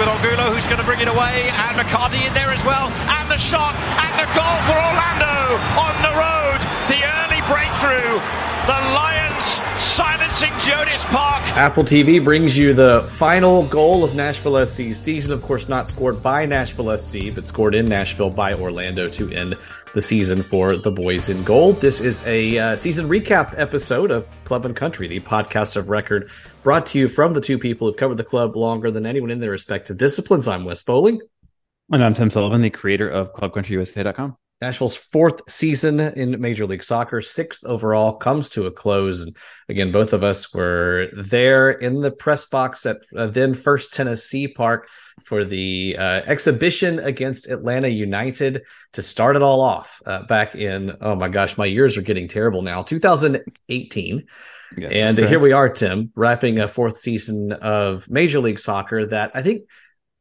[0.00, 3.30] with Angulo, who's going to bring it away, and McCarthy in there as well, and
[3.30, 6.56] the shot, and the goal for Orlando on the road.
[6.88, 8.16] The early breakthrough.
[8.64, 11.42] The Lions silencing Geodis Park.
[11.54, 15.32] Apple TV brings you the final goal of Nashville SC's season.
[15.34, 19.54] Of course, not scored by Nashville SC, but scored in Nashville by Orlando to end
[19.92, 21.80] the season for the boys in gold.
[21.80, 26.30] This is a uh, season recap episode of Club and Country, the podcast of record
[26.62, 29.40] brought to you from the two people who've covered the club longer than anyone in
[29.40, 30.46] their respective disciplines.
[30.46, 31.20] I'm Wes Bowling.
[31.90, 34.36] And I'm Tim Sullivan, the creator of ClubCountryUSA.com.
[34.60, 39.22] Nashville's fourth season in Major League Soccer, sixth overall, comes to a close.
[39.22, 39.34] And
[39.70, 44.48] again, both of us were there in the press box at uh, then First Tennessee
[44.48, 44.88] Park
[45.24, 50.94] for the uh, exhibition against Atlanta United to start it all off uh, back in,
[51.00, 54.26] oh my gosh, my years are getting terrible now, 2018.
[54.76, 59.32] Yes, and here we are, Tim, wrapping a fourth season of Major League Soccer that
[59.34, 59.62] I think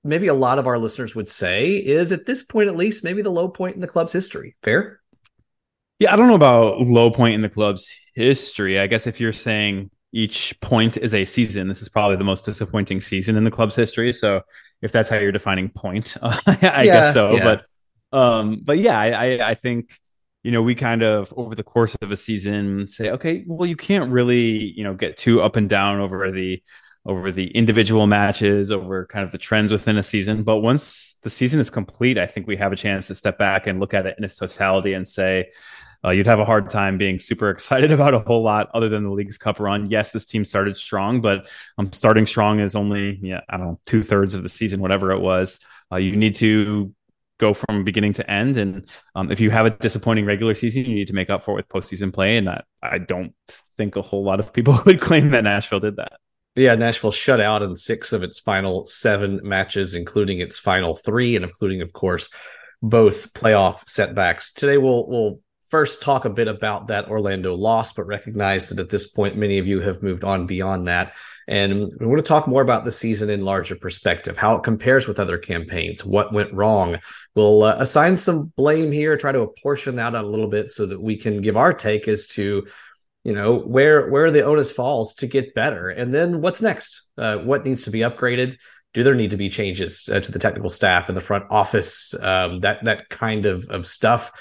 [0.04, 3.22] maybe a lot of our listeners would say is at this point at least maybe
[3.22, 4.56] the low point in the club's history.
[4.64, 5.02] Fair?
[6.00, 8.80] Yeah, I don't know about low point in the club's history.
[8.80, 12.46] I guess if you're saying each point is a season, this is probably the most
[12.46, 14.14] disappointing season in the club's history.
[14.14, 14.42] So
[14.82, 17.36] if that's how you're defining point, I yeah, guess so.
[17.36, 17.44] Yeah.
[17.44, 19.92] But um, but yeah, I, I think
[20.44, 23.76] you know we kind of over the course of a season say, okay, well you
[23.76, 26.64] can't really you know get too up and down over the
[27.06, 30.44] over the individual matches, over kind of the trends within a season.
[30.44, 33.68] But once the season is complete, I think we have a chance to step back
[33.68, 35.52] and look at it in its totality and say,
[36.04, 39.04] uh, you'd have a hard time being super excited about a whole lot other than
[39.04, 39.90] the Leagues Cup run.
[39.90, 43.80] Yes, this team started strong, but um, starting strong is only, yeah, I don't know,
[43.86, 45.60] two thirds of the season, whatever it was.
[45.92, 46.94] Uh, you need to
[47.40, 48.58] go from beginning to end.
[48.58, 51.52] And um, if you have a disappointing regular season, you need to make up for
[51.52, 52.38] it with postseason play.
[52.38, 55.96] And I, I don't think a whole lot of people would claim that Nashville did
[55.96, 56.20] that.
[56.56, 61.36] Yeah, Nashville shut out in six of its final seven matches, including its final three,
[61.36, 62.30] and including, of course,
[62.82, 64.52] both playoff setbacks.
[64.54, 65.40] Today, we'll we'll
[65.70, 69.60] first talk a bit about that Orlando loss, but recognize that at this point, many
[69.60, 71.14] of you have moved on beyond that.
[71.48, 75.08] And we want to talk more about the season in larger perspective, how it compares
[75.08, 77.00] with other campaigns, what went wrong.
[77.34, 80.86] We'll uh, assign some blame here, try to apportion that out a little bit so
[80.86, 82.68] that we can give our take as to
[83.24, 85.90] you know where where the onus falls to get better?
[85.90, 87.10] And then what's next?
[87.18, 88.58] Uh, what needs to be upgraded?
[88.94, 92.16] Do there need to be changes uh, to the technical staff in the front office
[92.24, 94.32] um, that that kind of of stuff?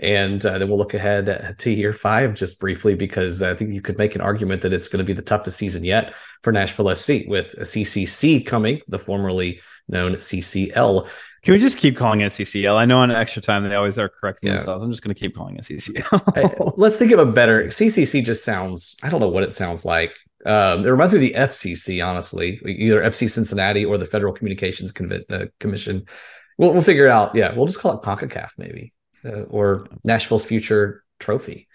[0.00, 3.82] And uh, then we'll look ahead to year five just briefly because I think you
[3.82, 6.94] could make an argument that it's going to be the toughest season yet for Nashville
[6.94, 11.08] SC with a CCC coming, the formerly known CCL.
[11.42, 12.76] Can we just keep calling it CCL?
[12.76, 14.56] I know on extra time they always are correcting yeah.
[14.56, 14.84] themselves.
[14.84, 16.74] I'm just going to keep calling it CCL.
[16.76, 18.24] let's think of a better CCC.
[18.24, 18.96] Just sounds.
[19.02, 20.12] I don't know what it sounds like.
[20.46, 24.92] Um, it reminds me of the FCC, honestly, either FC Cincinnati or the Federal Communications
[24.92, 26.06] Conv- uh, Commission.
[26.58, 27.34] We'll, we'll figure it out.
[27.34, 28.92] Yeah, we'll just call it CONCACAF maybe,
[29.24, 31.68] uh, or Nashville's future trophy.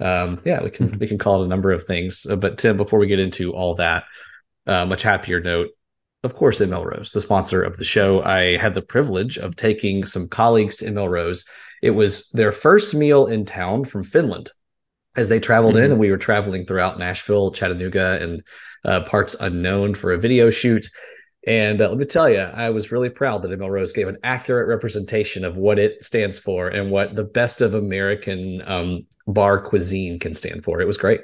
[0.00, 0.98] Um, yeah, we can mm-hmm.
[0.98, 2.26] we can call it a number of things.
[2.28, 4.04] Uh, but Tim, before we get into all that,
[4.66, 5.70] uh, much happier note
[6.24, 8.22] of course, in ML Rose, the sponsor of the show.
[8.22, 11.44] I had the privilege of taking some colleagues to ML Rose.
[11.82, 14.50] It was their first meal in town from Finland
[15.16, 15.84] as they traveled mm-hmm.
[15.84, 18.42] in, and we were traveling throughout Nashville, Chattanooga, and
[18.84, 20.88] uh, parts unknown for a video shoot.
[21.46, 24.18] And uh, let me tell you, I was really proud that ML Rose gave an
[24.24, 29.60] accurate representation of what it stands for and what the best of American um, bar
[29.60, 30.80] cuisine can stand for.
[30.80, 31.20] It was great.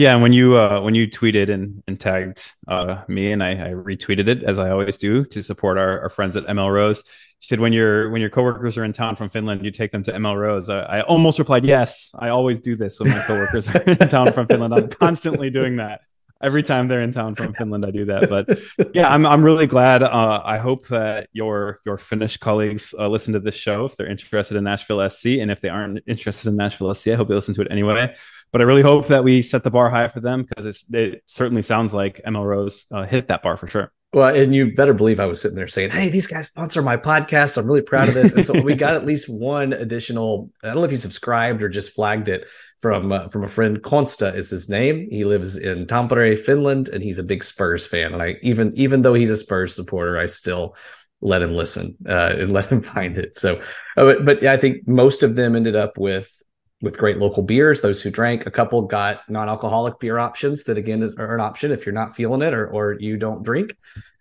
[0.00, 3.50] Yeah, and when you uh, when you tweeted and, and tagged uh, me and I,
[3.50, 7.04] I, retweeted it as I always do to support our, our friends at ML Rose.
[7.38, 10.02] She said when your when your coworkers are in town from Finland, you take them
[10.04, 10.70] to ML Rose.
[10.70, 12.14] I, I almost replied yes.
[12.18, 14.72] I always do this when my coworkers are in town from Finland.
[14.72, 16.00] I'm constantly doing that.
[16.42, 18.30] Every time they're in town from Finland, I do that.
[18.30, 20.02] But yeah, I'm I'm really glad.
[20.02, 24.10] Uh, I hope that your your Finnish colleagues uh, listen to this show if they're
[24.10, 27.34] interested in Nashville SC, and if they aren't interested in Nashville SC, I hope they
[27.34, 28.14] listen to it anyway
[28.52, 31.62] but I really hope that we set the bar high for them because it certainly
[31.62, 33.92] sounds like ML Rose uh, hit that bar for sure.
[34.12, 36.96] Well, and you better believe I was sitting there saying, "Hey, these guys sponsor my
[36.96, 37.56] podcast.
[37.56, 40.50] I'm really proud of this." And so we got at least one additional.
[40.64, 42.48] I don't know if he subscribed or just flagged it
[42.80, 43.80] from uh, from a friend.
[43.80, 45.06] Konsta is his name.
[45.10, 48.12] He lives in Tampere, Finland, and he's a big Spurs fan.
[48.12, 50.74] And I even even though he's a Spurs supporter, I still
[51.20, 53.36] let him listen uh, and let him find it.
[53.36, 53.62] So,
[53.96, 56.42] uh, but, but yeah, I think most of them ended up with
[56.82, 57.80] with great local beers.
[57.80, 61.72] Those who drank, a couple got non-alcoholic beer options that again is, are an option
[61.72, 63.76] if you're not feeling it or or you don't drink.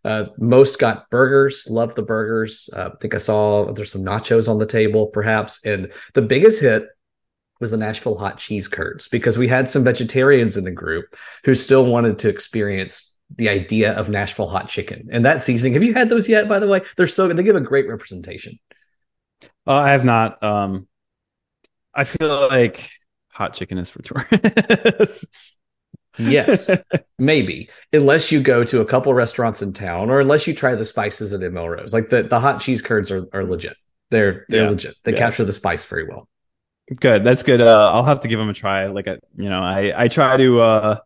[0.05, 1.67] Uh, most got burgers.
[1.69, 2.69] Love the burgers.
[2.73, 5.63] Uh, I think I saw there's some nachos on the table, perhaps.
[5.65, 6.87] And the biggest hit
[7.59, 11.53] was the Nashville hot cheese curds because we had some vegetarians in the group who
[11.53, 15.73] still wanted to experience the idea of Nashville hot chicken and that seasoning.
[15.73, 16.47] Have you had those yet?
[16.47, 17.37] By the way, they're so good.
[17.37, 18.57] they give a great representation.
[19.67, 20.41] Uh, I have not.
[20.41, 20.87] Um,
[21.93, 22.89] I feel like
[23.31, 25.57] hot chicken is for tourists.
[26.17, 26.69] yes,
[27.17, 30.85] maybe unless you go to a couple restaurants in town, or unless you try the
[30.85, 31.93] spices at ML Rose.
[31.93, 33.77] Like the the hot cheese curds are are legit.
[34.09, 34.69] They're they're yeah.
[34.69, 34.95] legit.
[35.03, 35.19] They yeah.
[35.19, 36.27] capture the spice very well.
[36.99, 37.23] Good.
[37.23, 37.61] That's good.
[37.61, 38.87] Uh, I'll have to give them a try.
[38.87, 40.99] Like a, you know, I I try to uh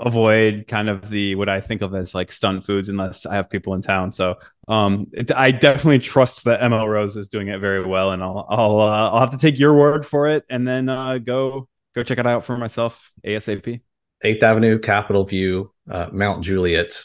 [0.00, 3.50] avoid kind of the what I think of as like stunt foods unless I have
[3.50, 4.12] people in town.
[4.12, 4.36] So
[4.68, 8.46] um, it, I definitely trust that ML Rose is doing it very well, and I'll
[8.48, 12.02] I'll uh, I'll have to take your word for it, and then uh, go go
[12.02, 13.80] check it out for myself asap.
[14.22, 17.02] Eighth Avenue, Capitol View, uh, Mount Juliet,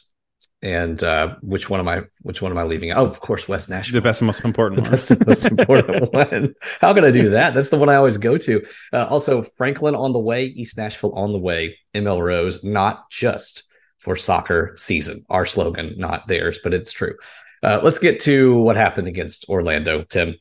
[0.65, 2.01] and uh, which one am I?
[2.23, 2.91] Which one am I leaving?
[2.91, 4.01] Oh, of course, West Nashville.
[4.01, 6.55] The best and most important the best and most important one.
[6.81, 7.53] How can I do that?
[7.53, 8.65] That's the one I always go to.
[8.91, 13.71] Uh, also, Franklin on the way, East Nashville on the way, ML Rose, not just
[13.99, 15.23] for soccer season.
[15.29, 17.15] Our slogan, not theirs, but it's true.
[17.61, 20.33] Uh, let's get to what happened against Orlando, Tim.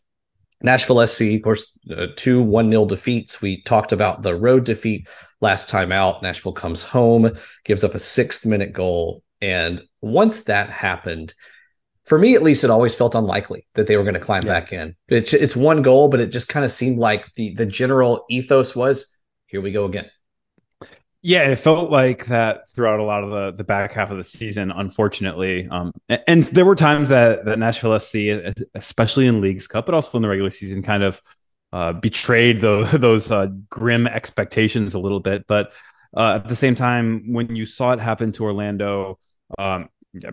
[0.63, 3.43] Nashville SC, of course, uh, two 1 0 defeats.
[3.43, 5.07] We talked about the road defeat
[5.43, 6.23] last time out.
[6.23, 7.31] Nashville comes home,
[7.67, 11.35] gives up a sixth minute goal and once that happened,
[12.05, 14.61] for me at least, it always felt unlikely that they were going to climb yeah.
[14.61, 14.95] back in.
[15.09, 18.75] It's it's one goal, but it just kind of seemed like the the general ethos
[18.75, 20.11] was here we go again.
[21.23, 24.25] Yeah, it felt like that throughout a lot of the the back half of the
[24.25, 24.71] season.
[24.71, 28.17] Unfortunately, um, and, and there were times that that Nashville SC,
[28.75, 31.23] especially in Leagues Cup, but also in the regular season, kind of
[31.73, 35.47] uh, betrayed the, those uh, grim expectations a little bit.
[35.47, 35.73] But
[36.17, 39.19] uh, at the same time, when you saw it happen to Orlando
[39.59, 39.89] um,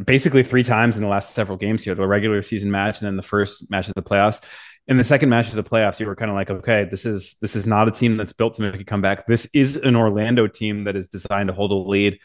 [0.05, 3.15] basically three times in the last several games here the regular season match and then
[3.15, 4.41] the first match of the playoffs.
[4.87, 7.35] In the second match of the playoffs you were kind of like okay this is
[7.41, 9.25] this is not a team that's built to make a comeback.
[9.25, 12.19] This is an orlando team that is designed to hold a lead.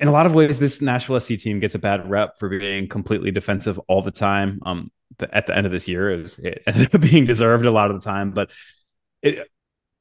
[0.00, 2.88] In a lot of ways this nashville sc team gets a bad rep for being
[2.88, 4.60] completely defensive all the time.
[4.64, 7.64] Um the, at the end of this year it, was, it ended up being deserved
[7.64, 8.50] a lot of the time but
[9.22, 9.48] it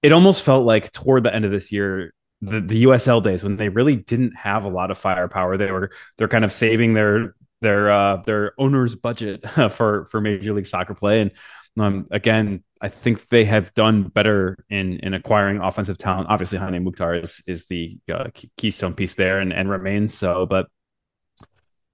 [0.03, 3.57] it almost felt like toward the end of this year the, the USL days when
[3.57, 5.57] they really didn't have a lot of firepower.
[5.57, 10.53] They were they're kind of saving their their uh, their owner's budget for for Major
[10.53, 11.21] League Soccer play.
[11.21, 11.31] And
[11.79, 16.27] um, again, I think they have done better in in acquiring offensive talent.
[16.29, 18.25] Obviously, Hany Mukhtar is is the uh,
[18.57, 20.45] keystone piece there and and remains so.
[20.45, 20.67] But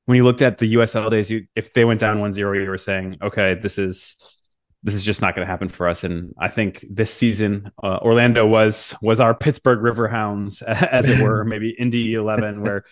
[0.06, 2.78] when you looked at the USL days, you if they went down 1-0, you were
[2.78, 4.18] saying, okay, this is
[4.83, 6.03] this is just not going to happen for us.
[6.03, 11.44] And I think this season, uh, Orlando was was our Pittsburgh Riverhounds, as it were,
[11.44, 12.83] maybe Indy Eleven, where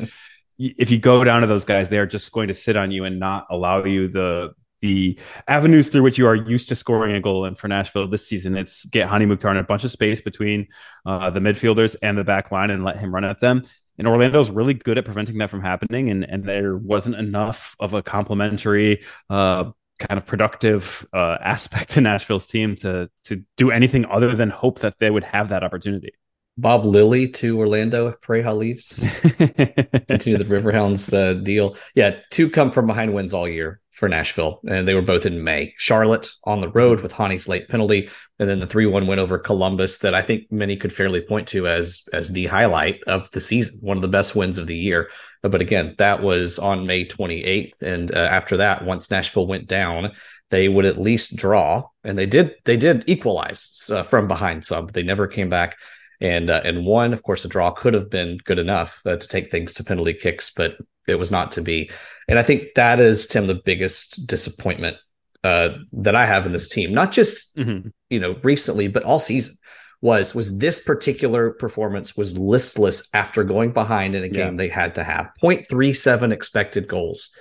[0.57, 3.03] if you go down to those guys, they are just going to sit on you
[3.03, 7.21] and not allow you the the avenues through which you are used to scoring a
[7.21, 7.45] goal.
[7.45, 10.67] And for Nashville this season, it's get Hany Mukhtar in a bunch of space between
[11.05, 13.63] uh, the midfielders and the back line and let him run at them.
[13.99, 16.09] And Orlando's really good at preventing that from happening.
[16.09, 19.65] And, and there wasn't enough of a complementary uh,
[20.07, 24.79] kind of productive uh, aspect to Nashville's team to to do anything other than hope
[24.79, 26.11] that they would have that opportunity.
[26.57, 28.99] Bob Lilley to Orlando if Pareja leaves.
[29.21, 31.75] Continue the Riverhounds uh, deal.
[31.95, 35.43] Yeah, two come from behind wins all year for Nashville, and they were both in
[35.43, 35.73] May.
[35.77, 39.99] Charlotte on the road with Hany's late penalty, and then the three-one win over Columbus
[39.99, 43.79] that I think many could fairly point to as as the highlight of the season,
[43.81, 45.09] one of the best wins of the year.
[45.41, 50.13] But again, that was on May 28th, and uh, after that, once Nashville went down,
[50.49, 52.55] they would at least draw, and they did.
[52.65, 54.85] They did equalize uh, from behind some.
[54.85, 55.77] But they never came back
[56.21, 59.27] and uh, and one, of course, a draw could have been good enough uh, to
[59.27, 60.77] take things to penalty kicks, but
[61.11, 61.91] it was not to be.
[62.27, 64.97] And I think that is Tim the biggest disappointment
[65.43, 67.89] uh, that I have in this team, not just mm-hmm.
[68.09, 69.55] you know recently, but all season.
[70.03, 74.57] Was was this particular performance was listless after going behind in a game yeah.
[74.57, 77.35] they had to have 0.37 expected goals,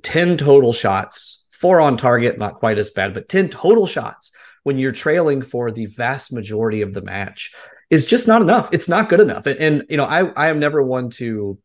[0.00, 4.32] 10 total shots, four on target, not quite as bad, but 10 total shots
[4.62, 7.52] when you're trailing for the vast majority of the match
[7.90, 8.70] is just not enough.
[8.72, 9.46] It's not good enough.
[9.46, 11.58] And, and you know, I I am never one to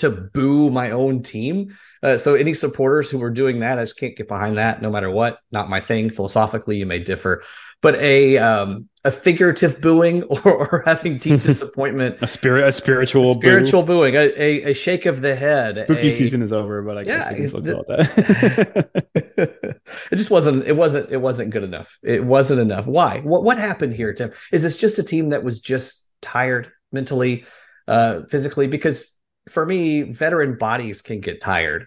[0.00, 1.76] to boo my own team.
[2.02, 4.80] Uh, so any supporters who were doing that, I just can't get behind that.
[4.80, 6.10] No matter what, not my thing.
[6.10, 7.42] Philosophically, you may differ,
[7.82, 13.32] but a um, a figurative booing or, or having deep disappointment, a spirit, a spiritual,
[13.32, 13.98] a spiritual boo.
[13.98, 15.78] booing, a, a, a, shake of the head.
[15.78, 18.90] Spooky a, season is over, but I yeah, guess we can about that.
[20.10, 20.66] it just wasn't.
[20.66, 21.10] It wasn't.
[21.10, 21.98] It wasn't good enough.
[22.02, 22.86] It wasn't enough.
[22.86, 23.20] Why?
[23.20, 24.32] What What happened here, Tim?
[24.52, 27.44] Is this just a team that was just tired mentally,
[27.88, 28.66] uh, physically?
[28.66, 29.18] Because
[29.50, 31.86] for me, veteran bodies can get tired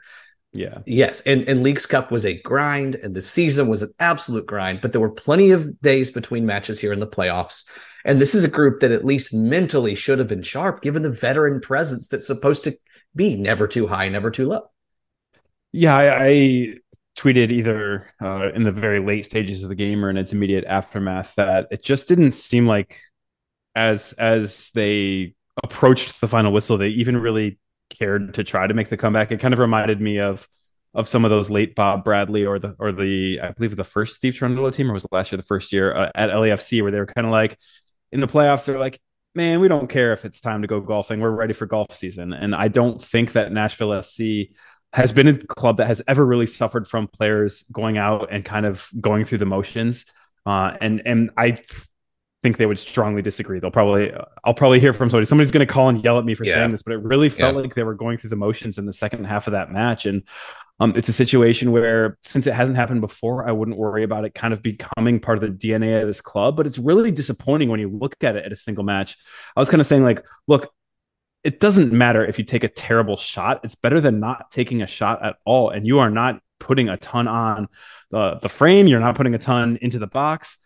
[0.53, 0.79] Yeah.
[0.85, 1.21] Yes.
[1.21, 4.91] And, and Leagues Cup was a grind and the season was an absolute grind, but
[4.91, 7.67] there were plenty of days between matches here in the playoffs.
[8.05, 11.09] And this is a group that at least mentally should have been sharp given the
[11.09, 12.77] veteran presence that's supposed to
[13.15, 14.69] be never too high, never too low.
[15.71, 15.95] Yeah.
[15.95, 16.75] I, I
[17.17, 20.65] tweeted either uh, in the very late stages of the game or in its immediate
[20.65, 22.99] aftermath that it just didn't seem like
[23.75, 28.89] as as they approached the final whistle, they even really cared to try to make
[28.89, 29.31] the comeback.
[29.31, 30.47] It kind of reminded me of
[30.95, 34.15] of some of those late Bob Bradley or the or the I believe the first
[34.15, 36.91] Steve Cherundolo team or was it last year the first year uh, at LAFC where
[36.91, 37.57] they were kind of like
[38.11, 38.99] in the playoffs they're like
[39.33, 41.19] man we don't care if it's time to go golfing.
[41.19, 42.33] We're ready for golf season.
[42.33, 44.53] And I don't think that Nashville SC
[44.93, 48.65] has been a club that has ever really suffered from players going out and kind
[48.65, 50.05] of going through the motions.
[50.45, 51.57] Uh, and and I
[52.43, 53.59] think they would strongly disagree.
[53.59, 54.11] They'll probably,
[54.43, 55.25] I'll probably hear from somebody.
[55.25, 56.55] Somebody's going to call and yell at me for yeah.
[56.55, 57.61] saying this, but it really felt yeah.
[57.61, 60.05] like they were going through the motions in the second half of that match.
[60.05, 60.23] And
[60.79, 64.33] um, it's a situation where, since it hasn't happened before, I wouldn't worry about it
[64.35, 66.57] kind of becoming part of the DNA of this club.
[66.57, 69.17] But it's really disappointing when you look at it at a single match.
[69.55, 70.71] I was kind of saying, like, look,
[71.45, 73.61] it doesn't matter if you take a terrible shot.
[73.63, 75.69] It's better than not taking a shot at all.
[75.69, 77.69] And you are not putting a ton on
[78.09, 78.87] the, the frame.
[78.87, 80.59] You're not putting a ton into the box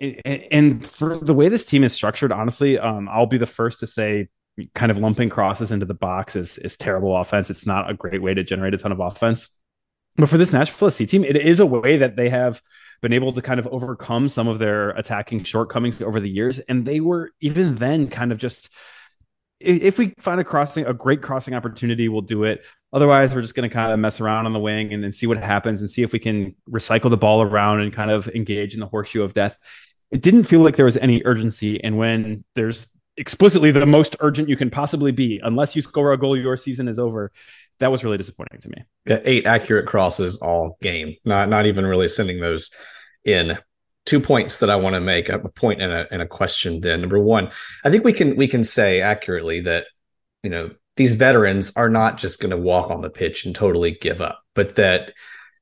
[0.00, 3.86] and for the way this team is structured, honestly, um, I'll be the first to
[3.86, 4.28] say
[4.74, 7.50] kind of lumping crosses into the box is, is terrible offense.
[7.50, 9.48] It's not a great way to generate a ton of offense.
[10.16, 12.62] But for this Nashville SC team, it is a way that they have
[13.02, 16.60] been able to kind of overcome some of their attacking shortcomings over the years.
[16.60, 18.70] And they were even then kind of just
[19.60, 22.64] if we find a crossing, a great crossing opportunity, we'll do it.
[22.92, 25.26] Otherwise, we're just going to kind of mess around on the wing and, and see
[25.26, 28.74] what happens and see if we can recycle the ball around and kind of engage
[28.74, 29.58] in the horseshoe of death
[30.10, 31.82] it didn't feel like there was any urgency.
[31.82, 36.18] And when there's explicitly the most urgent you can possibly be, unless you score a
[36.18, 37.32] goal, your season is over.
[37.80, 38.84] That was really disappointing to me.
[39.06, 41.16] Yeah, eight accurate crosses all game.
[41.24, 42.70] Not not even really sending those
[43.24, 43.58] in.
[44.06, 46.82] Two points that I want to make a point and a and a question.
[46.82, 47.50] Then number one,
[47.84, 49.86] I think we can we can say accurately that
[50.42, 53.92] you know these veterans are not just going to walk on the pitch and totally
[53.92, 55.14] give up, but that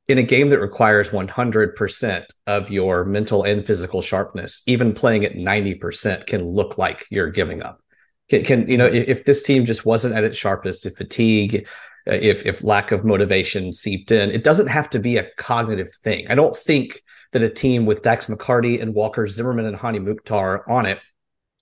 [0.09, 5.35] in a game that requires 100% of your mental and physical sharpness, even playing at
[5.35, 7.81] 90% can look like you're giving up.
[8.29, 11.67] Can, can you know if, if, this team just wasn't at its sharpest, if fatigue,
[12.09, 15.93] uh, if if lack of motivation seeped in, it doesn't have to be a cognitive
[16.03, 16.27] thing.
[16.29, 20.69] I don't think that a team with Dax McCarty and Walker Zimmerman and Hany Mukhtar
[20.71, 20.99] on it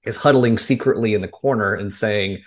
[0.05, 2.43] is huddling secretly in the corner and saying,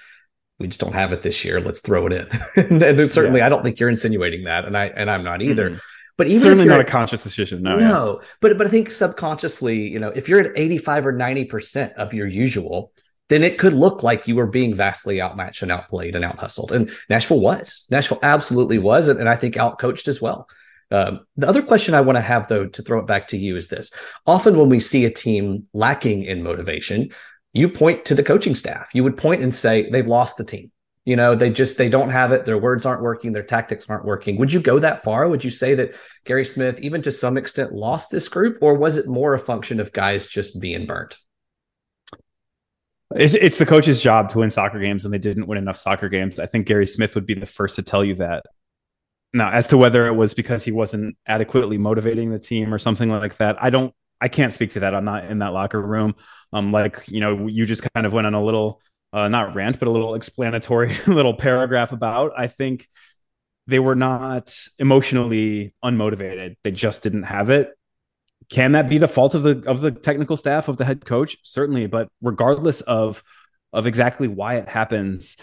[0.64, 1.60] we just don't have it this year.
[1.60, 2.82] Let's throw it in.
[2.82, 3.46] and certainly, yeah.
[3.46, 5.72] I don't think you're insinuating that, and I and I'm not either.
[5.72, 5.80] Mm-hmm.
[6.16, 7.62] But even certainly not a conscious decision.
[7.62, 8.20] No, no.
[8.22, 8.28] Yeah.
[8.40, 12.14] But but I think subconsciously, you know, if you're at 85 or 90 percent of
[12.14, 12.94] your usual,
[13.28, 16.72] then it could look like you were being vastly outmatched and outplayed and outhustled.
[16.72, 17.88] And Nashville was.
[17.92, 20.48] Nashville absolutely was, and, and I think outcoached as well.
[20.92, 23.56] Um, the other question I want to have, though, to throw it back to you
[23.56, 23.92] is this:
[24.28, 27.10] Often, when we see a team lacking in motivation,
[27.54, 28.90] you point to the coaching staff.
[28.94, 30.72] You would point and say they've lost the team.
[31.06, 32.46] You know, they just they don't have it.
[32.46, 33.34] Their words aren't working.
[33.34, 34.38] Their tactics aren't working.
[34.38, 35.28] Would you go that far?
[35.28, 35.94] Would you say that
[36.24, 39.80] Gary Smith, even to some extent, lost this group, or was it more a function
[39.80, 41.18] of guys just being burnt?
[43.16, 46.40] it's the coach's job to win soccer games, and they didn't win enough soccer games.
[46.40, 48.44] I think Gary Smith would be the first to tell you that.
[49.34, 53.10] Now, as to whether it was because he wasn't adequately motivating the team or something
[53.10, 53.94] like that, I don't.
[54.24, 54.96] I can't speak to that.
[54.96, 56.16] I'm not in that locker room.
[56.54, 59.80] Um, like you know, you just kind of went on a little uh, not rant,
[59.80, 62.32] but a little explanatory little paragraph about.
[62.38, 62.88] I think
[63.68, 66.56] they were not emotionally unmotivated.
[66.64, 67.72] They just didn't have it.
[68.50, 71.38] Can that be the fault of the of the technical staff of the head coach?
[71.44, 73.22] Certainly, but regardless of
[73.74, 75.36] of exactly why it happens,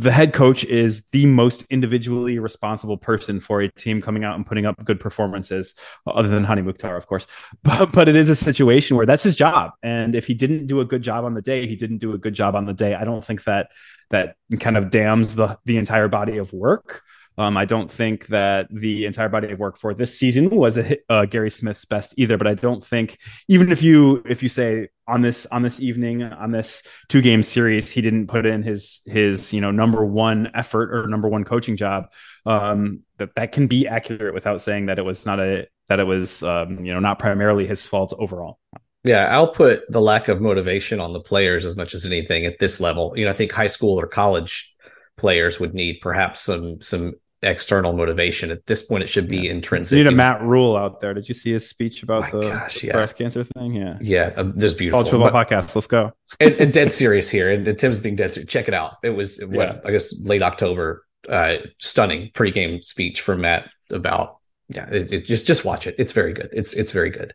[0.00, 4.44] the head coach is the most individually responsible person for a team coming out and
[4.44, 5.74] putting up good performances,
[6.06, 7.26] other than Hany Mukhtar, of course.
[7.62, 9.72] But, but it is a situation where that's his job.
[9.82, 12.18] And if he didn't do a good job on the day, he didn't do a
[12.18, 12.94] good job on the day.
[12.94, 13.70] I don't think that
[14.10, 17.02] that kind of damns the the entire body of work.
[17.38, 20.96] Um, I don't think that the entire body of work for this season was a
[21.08, 22.38] uh, Gary Smith's best either.
[22.38, 26.22] But I don't think even if you if you say on this on this evening
[26.22, 30.50] on this two game series he didn't put in his his you know number one
[30.54, 32.10] effort or number one coaching job
[32.44, 36.04] um, that that can be accurate without saying that it was not a that it
[36.04, 38.58] was um, you know not primarily his fault overall.
[39.04, 42.58] Yeah, I'll put the lack of motivation on the players as much as anything at
[42.58, 43.12] this level.
[43.14, 44.74] You know, I think high school or college
[45.16, 47.14] players would need perhaps some some
[47.46, 48.50] external motivation.
[48.50, 49.52] At this point, it should be yeah.
[49.52, 49.96] intrinsic.
[49.96, 51.14] You need a Matt Rhule out there.
[51.14, 52.92] Did you see his speech about oh the, gosh, yeah.
[52.92, 53.74] breast cancer thing?
[53.74, 55.04] Yeah, yeah, um, this beautiful.
[55.04, 55.74] College football but, podcast.
[55.74, 56.12] Let's go.
[56.40, 58.50] and, and, dead serious here, and, and, Tim's being dead serious.
[58.50, 58.96] Check it out.
[59.02, 59.80] It was what yeah.
[59.84, 61.06] I guess late October.
[61.28, 64.38] uh, stunning pregame speech from Matt about
[64.68, 65.94] yeah, it, it, just just watch it.
[65.98, 66.48] It's very good.
[66.52, 67.34] It's it's very good.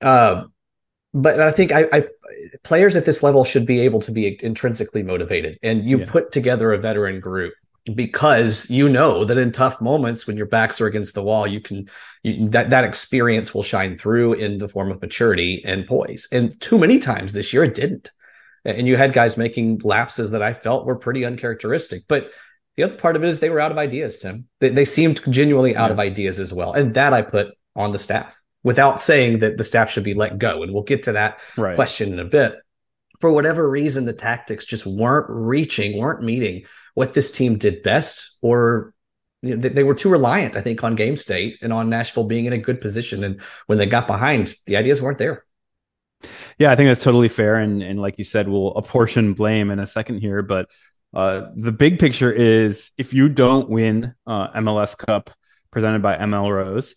[0.00, 0.44] Uh,
[1.12, 2.04] but I think I, I
[2.62, 6.06] players at this level should be able to be intrinsically motivated, and you yeah.
[6.08, 7.54] put together a veteran group
[7.94, 11.60] because you know that in tough moments when your backs are against the wall you
[11.60, 11.88] can
[12.22, 16.28] you, that that experience will shine through in the form of maturity and poise.
[16.30, 18.10] And too many times this year it didn't.
[18.64, 22.02] And you had guys making lapses that i felt were pretty uncharacteristic.
[22.08, 22.32] But
[22.76, 24.46] the other part of it is they were out of ideas tim.
[24.60, 25.92] They, they seemed genuinely out yeah.
[25.92, 26.72] of ideas as well.
[26.72, 30.38] And that i put on the staff without saying that the staff should be let
[30.38, 30.62] go.
[30.62, 31.74] And we'll get to that right.
[31.74, 32.56] question in a bit
[33.20, 38.38] for whatever reason the tactics just weren't reaching weren't meeting what this team did best,
[38.42, 38.94] or
[39.42, 42.24] you know, they, they, were too reliant, I think, on game state and on Nashville
[42.24, 43.24] being in a good position.
[43.24, 45.44] And when they got behind, the ideas weren't there.
[46.58, 47.56] Yeah, I think that's totally fair.
[47.56, 50.42] And and like you said, we'll apportion blame in a second here.
[50.42, 50.68] But
[51.14, 55.30] uh, the big picture is if you don't win uh, MLS Cup
[55.70, 56.94] presented by ML Rose,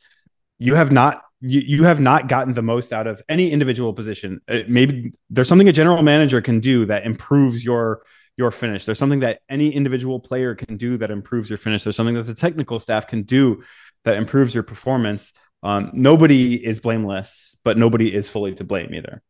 [0.60, 4.40] you have not you, you have not gotten the most out of any individual position.
[4.48, 8.04] Uh, maybe there's something a general manager can do that improves your
[8.38, 8.86] your finish.
[8.86, 11.84] There's something that any individual player can do that improves your finish.
[11.84, 13.62] There's something that the technical staff can do
[14.06, 15.34] that improves your performance.
[15.62, 19.22] Um, nobody is blameless, but nobody is fully to blame either.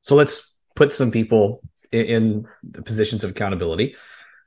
[0.00, 1.60] So let's put some people
[1.92, 3.94] in, in the positions of accountability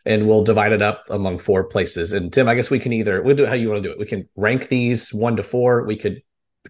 [0.05, 2.11] and we'll divide it up among four places.
[2.11, 3.93] And Tim, I guess we can either we'll do it how you want to do
[3.93, 3.99] it.
[3.99, 5.85] We can rank these one to four.
[5.85, 6.23] We could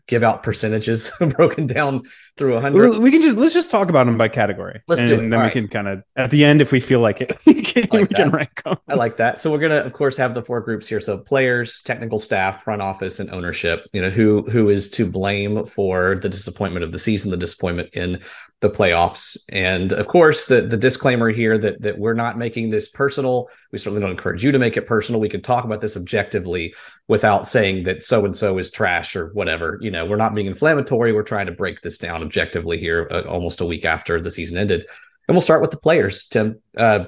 [0.07, 2.03] give out percentages broken down
[2.37, 2.99] through a hundred.
[2.99, 4.81] We can just let's just talk about them by category.
[4.87, 5.17] Let's and do it.
[5.17, 5.53] Then All we right.
[5.53, 8.15] can kind of at the end, if we feel like it, we can, like we
[8.15, 8.77] can rank them.
[8.87, 9.39] I like that.
[9.39, 11.01] So we're gonna, of course, have the four groups here.
[11.01, 13.87] So players, technical staff, front office, and ownership.
[13.93, 17.89] You know who who is to blame for the disappointment of the season, the disappointment
[17.93, 18.21] in
[18.59, 19.37] the playoffs.
[19.51, 23.49] And of course, the the disclaimer here that that we're not making this personal.
[23.71, 25.21] We certainly don't encourage you to make it personal.
[25.21, 26.73] We can talk about this objectively
[27.07, 29.77] without saying that so and so is trash or whatever.
[29.81, 31.13] You know, we're not being inflammatory.
[31.13, 34.57] We're trying to break this down objectively here, uh, almost a week after the season
[34.57, 34.87] ended.
[35.27, 36.25] And we'll start with the players.
[36.27, 37.05] Tim, uh,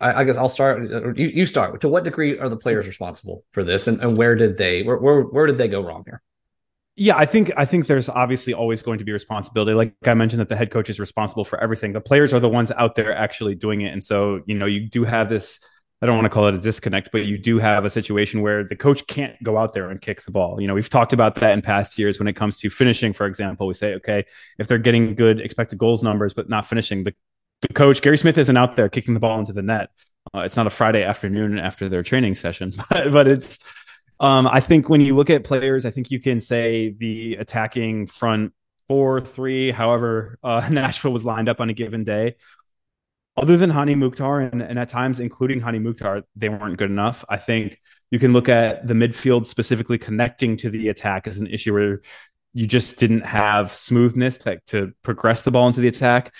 [0.00, 0.90] I, I, guess I'll start.
[0.90, 1.80] Uh, you, you, start.
[1.82, 4.96] To what degree are the players responsible for this, and, and where did they where,
[4.96, 6.22] where where did they go wrong here?
[6.98, 9.74] Yeah, I think I think there's obviously always going to be responsibility.
[9.74, 11.92] Like I mentioned, that the head coach is responsible for everything.
[11.92, 14.88] The players are the ones out there actually doing it, and so you know you
[14.88, 15.60] do have this.
[16.00, 18.64] I don't want to call it a disconnect, but you do have a situation where
[18.64, 20.60] the coach can't go out there and kick the ball.
[20.60, 23.26] You know, we've talked about that in past years when it comes to finishing, for
[23.26, 23.66] example.
[23.66, 24.24] We say, okay,
[24.58, 27.14] if they're getting good expected goals numbers but not finishing, the,
[27.62, 29.90] the coach Gary Smith isn't out there kicking the ball into the net.
[30.34, 33.58] Uh, it's not a Friday afternoon after their training session, but, but it's
[34.20, 38.06] um, I think when you look at players, I think you can say the attacking
[38.06, 38.52] front
[38.88, 42.36] four, three, however uh, Nashville was lined up on a given day.
[43.36, 47.24] Other than Hany Mukhtar and, and at times including Hany Mukhtar, they weren't good enough.
[47.28, 51.46] I think you can look at the midfield specifically connecting to the attack as an
[51.46, 52.00] issue where
[52.54, 56.32] you just didn't have smoothness that to progress the ball into the attack.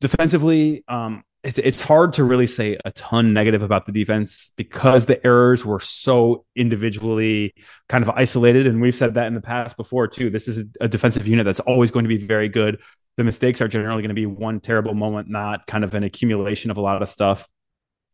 [0.00, 5.06] Defensively, um, it's it's hard to really say a ton negative about the defense because
[5.06, 7.54] the errors were so individually
[7.88, 8.66] kind of isolated.
[8.66, 10.28] And we've said that in the past before too.
[10.28, 12.80] This is a, defensive unit that's always going to be very good.
[13.16, 16.70] The mistakes are generally going to be one terrible moment not kind of an accumulation
[16.70, 17.48] of a lot of stuff.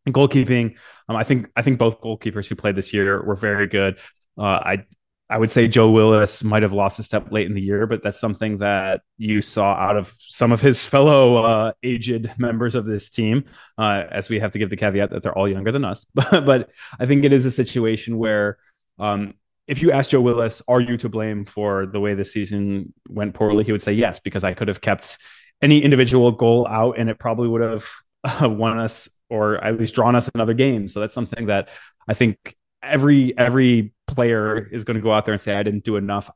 [0.05, 0.77] And goalkeeping
[1.09, 3.99] um, i think i think both goalkeepers who played this year were very good.
[4.37, 4.85] Uh, I
[5.29, 8.01] I would say Joe Willis might have lost a step late in the year, but
[8.01, 12.85] that's something that you saw out of some of his fellow uh, aged members of
[12.85, 13.43] this team.
[13.77, 16.45] Uh, as we have to give the caveat that they're all younger than us, but,
[16.45, 18.57] but I think it is a situation where
[18.99, 19.33] um,
[19.67, 23.33] if you ask Joe Willis, are you to blame for the way the season went
[23.33, 23.65] poorly?
[23.65, 25.17] He would say yes, because I could have kept
[25.61, 27.85] any individual goal out, and it probably would have
[28.23, 30.87] uh, won us or at least drawn us another game.
[30.87, 31.67] So that's something that
[32.07, 35.83] I think every every player is going to go out there and say I didn't
[35.83, 36.29] do enough.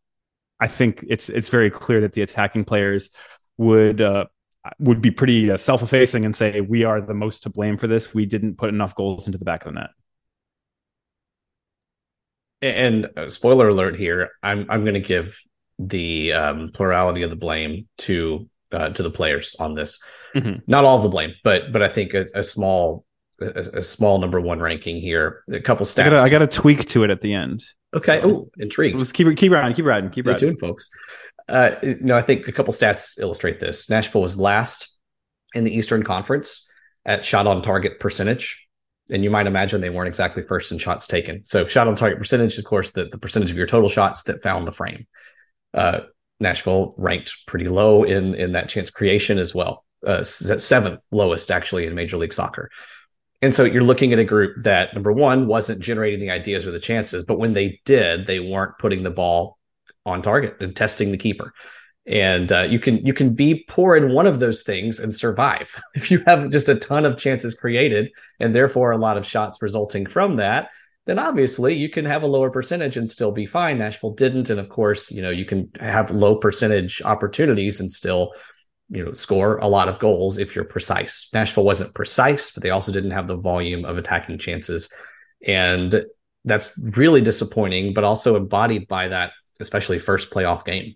[0.59, 3.09] I think it's it's very clear that the attacking players
[3.57, 4.25] would uh,
[4.79, 8.13] would be pretty uh, self-effacing and say we are the most to blame for this.
[8.13, 9.89] We didn't put enough goals into the back of the net.
[12.61, 15.39] And uh, spoiler alert here, I'm I'm going to give
[15.79, 19.99] the um, plurality of the blame to uh, to the players on this.
[20.35, 20.59] Mm-hmm.
[20.67, 23.03] Not all the blame, but but I think a, a small
[23.41, 25.43] a, a, small number one ranking here.
[25.51, 26.05] A couple stats.
[26.05, 27.63] I got, a, I got a tweak to it at the end.
[27.93, 28.21] Okay.
[28.21, 28.97] So, oh, intrigued.
[28.97, 30.37] Let's keep keep riding, keep riding, keep riding.
[30.37, 30.89] Stay tuned, folks.
[31.49, 33.89] Uh, no, I think a couple stats illustrate this.
[33.89, 34.99] Nashville was last
[35.53, 36.69] in the Eastern Conference
[37.05, 38.67] at shot on target percentage.
[39.09, 41.43] And you might imagine they weren't exactly first in shots taken.
[41.43, 44.41] So, shot on target percentage, of course, the, the percentage of your total shots that
[44.41, 45.07] found the frame.
[45.73, 46.01] Uh,
[46.39, 49.85] Nashville ranked pretty low in in that chance creation as well.
[50.05, 52.69] Uh, seventh lowest actually in Major League Soccer.
[53.41, 56.71] And so you're looking at a group that number one wasn't generating the ideas or
[56.71, 59.57] the chances, but when they did, they weren't putting the ball
[60.05, 61.53] on target and testing the keeper.
[62.07, 65.79] And uh, you can you can be poor in one of those things and survive
[65.95, 69.61] if you have just a ton of chances created and therefore a lot of shots
[69.61, 70.69] resulting from that.
[71.05, 73.79] Then obviously you can have a lower percentage and still be fine.
[73.79, 78.33] Nashville didn't, and of course you know you can have low percentage opportunities and still
[78.91, 81.29] you know score a lot of goals if you're precise.
[81.33, 84.93] Nashville wasn't precise, but they also didn't have the volume of attacking chances,
[85.47, 86.05] and
[86.45, 87.93] that's really disappointing.
[87.93, 90.95] But also embodied by that, especially first playoff game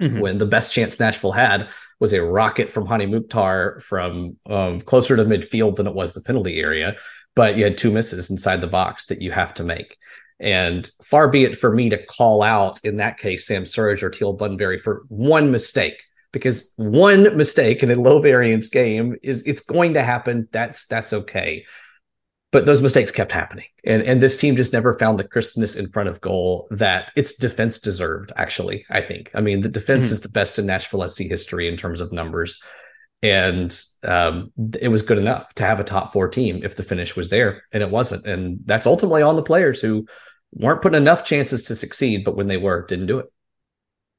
[0.00, 0.20] mm-hmm.
[0.20, 5.16] when the best chance Nashville had was a rocket from Hany Mukhtar from um, closer
[5.16, 6.96] to midfield than it was the penalty area.
[7.36, 9.96] But you had two misses inside the box that you have to make.
[10.40, 14.10] And far be it for me to call out in that case Sam Surridge or
[14.10, 15.94] Teal Bunbury for one mistake,
[16.34, 20.48] because one mistake in a low variance game is it's going to happen.
[20.50, 21.64] That's that's okay.
[22.50, 23.66] But those mistakes kept happening.
[23.84, 27.34] And and this team just never found the crispness in front of goal that its
[27.34, 29.30] defense deserved actually i think.
[29.34, 30.12] I mean the defense mm-hmm.
[30.12, 32.60] is the best in nashville sc history in terms of numbers.
[33.22, 37.16] And um, it was good enough to have a top four team if the finish
[37.16, 38.26] was there and it wasn't.
[38.26, 40.06] And that's ultimately on the players who
[40.52, 43.26] weren't putting enough chances to succeed but when they were didn't do it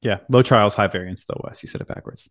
[0.02, 2.28] yeah low trials high variance though wes you said it backwards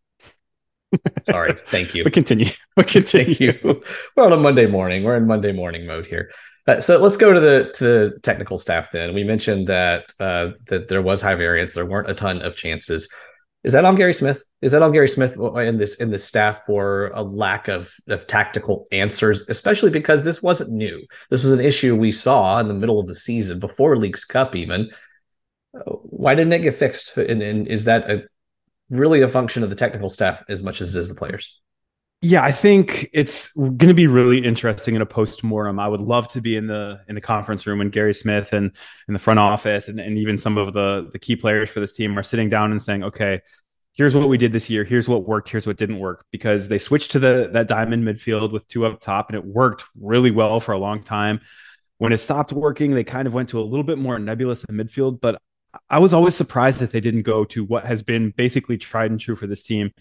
[1.23, 1.53] Sorry.
[1.67, 2.03] Thank you.
[2.03, 2.47] but continue.
[2.75, 3.35] But continue.
[3.35, 3.81] Thank you.
[4.15, 5.03] We're on a Monday morning.
[5.03, 6.29] We're in Monday morning mode here.
[6.67, 8.91] Uh, so let's go to the to the technical staff.
[8.91, 11.73] Then we mentioned that uh, that there was high variance.
[11.73, 13.09] There weren't a ton of chances.
[13.63, 14.43] Is that on Gary Smith?
[14.61, 18.27] Is that on Gary Smith in this in the staff for a lack of of
[18.27, 21.01] tactical answers, especially because this wasn't new.
[21.29, 24.55] This was an issue we saw in the middle of the season before Leagues Cup
[24.55, 24.89] even.
[25.83, 27.17] Why didn't it get fixed?
[27.17, 28.23] And, and is that a
[28.89, 31.61] really a function of the technical staff as much as it is the players.
[32.21, 35.79] Yeah, I think it's going to be really interesting in a post-mortem.
[35.79, 38.75] I would love to be in the in the conference room when Gary Smith and
[39.07, 41.95] in the front office and, and even some of the the key players for this
[41.95, 43.41] team are sitting down and saying, okay,
[43.95, 46.77] here's what we did this year, here's what worked, here's what didn't work, because they
[46.77, 50.59] switched to the that diamond midfield with two up top and it worked really well
[50.59, 51.41] for a long time.
[51.97, 54.75] When it stopped working, they kind of went to a little bit more nebulous in
[54.75, 55.39] midfield, but
[55.89, 59.19] I was always surprised that they didn't go to what has been basically tried and
[59.19, 59.91] true for this team,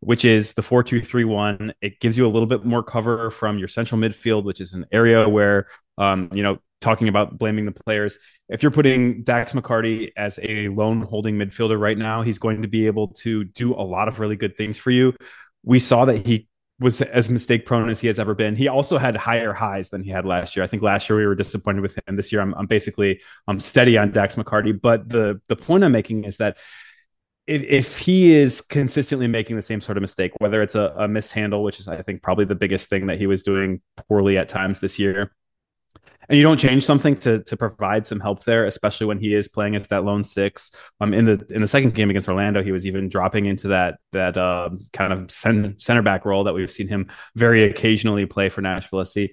[0.00, 1.74] which is the 4 2 3 1.
[1.80, 4.86] It gives you a little bit more cover from your central midfield, which is an
[4.92, 8.18] area where, um, you know, talking about blaming the players.
[8.48, 12.68] If you're putting Dax McCarty as a lone holding midfielder right now, he's going to
[12.68, 15.14] be able to do a lot of really good things for you.
[15.64, 16.48] We saw that he
[16.80, 18.54] was as mistake prone as he has ever been.
[18.54, 20.64] He also had higher highs than he had last year.
[20.64, 22.14] I think last year we were disappointed with him.
[22.14, 24.78] This year I'm, I'm basically I'm steady on Dax McCarty.
[24.80, 26.56] But the the point I'm making is that
[27.48, 31.08] if, if he is consistently making the same sort of mistake, whether it's a, a
[31.08, 34.48] mishandle, which is I think probably the biggest thing that he was doing poorly at
[34.48, 35.32] times this year,
[36.28, 39.48] and you don't change something to to provide some help there, especially when he is
[39.48, 40.70] playing as that lone six.
[41.00, 43.98] Um, in the in the second game against Orlando, he was even dropping into that
[44.12, 48.48] that uh, kind of center, center back role that we've seen him very occasionally play
[48.48, 49.30] for Nashville SC.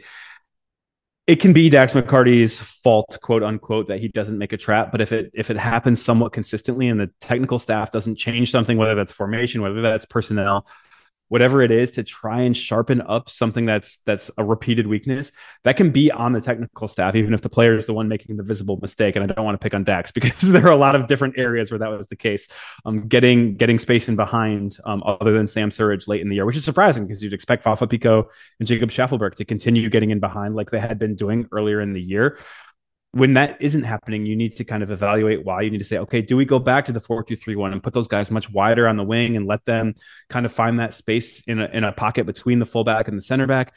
[1.28, 4.92] It can be Dax McCarty's fault, quote unquote, that he doesn't make a trap.
[4.92, 8.78] But if it if it happens somewhat consistently and the technical staff doesn't change something,
[8.78, 10.66] whether that's formation, whether that's personnel,
[11.30, 15.32] whatever it is to try and sharpen up something that's that's a repeated weakness
[15.64, 18.38] that can be on the technical staff even if the player is the one making
[18.38, 20.76] the visible mistake and i don't want to pick on dax because there are a
[20.76, 22.48] lot of different areas where that was the case.
[22.86, 26.46] Um, getting getting space in behind um, other than sam surridge late in the year
[26.46, 30.20] which is surprising because you'd expect fafa picault and jacob shaffelburg to continue getting in
[30.20, 32.38] behind like they had been doing earlier in the year
[33.16, 35.62] when that isn't happening, you need to kind of evaluate why.
[35.62, 37.72] You need to say, okay, do we go back to the four two three one
[37.72, 39.96] and put those guys much wider on the wing and let them
[40.30, 43.22] kind of find that space in a, in a pocket between the fullback and the
[43.22, 43.74] center back?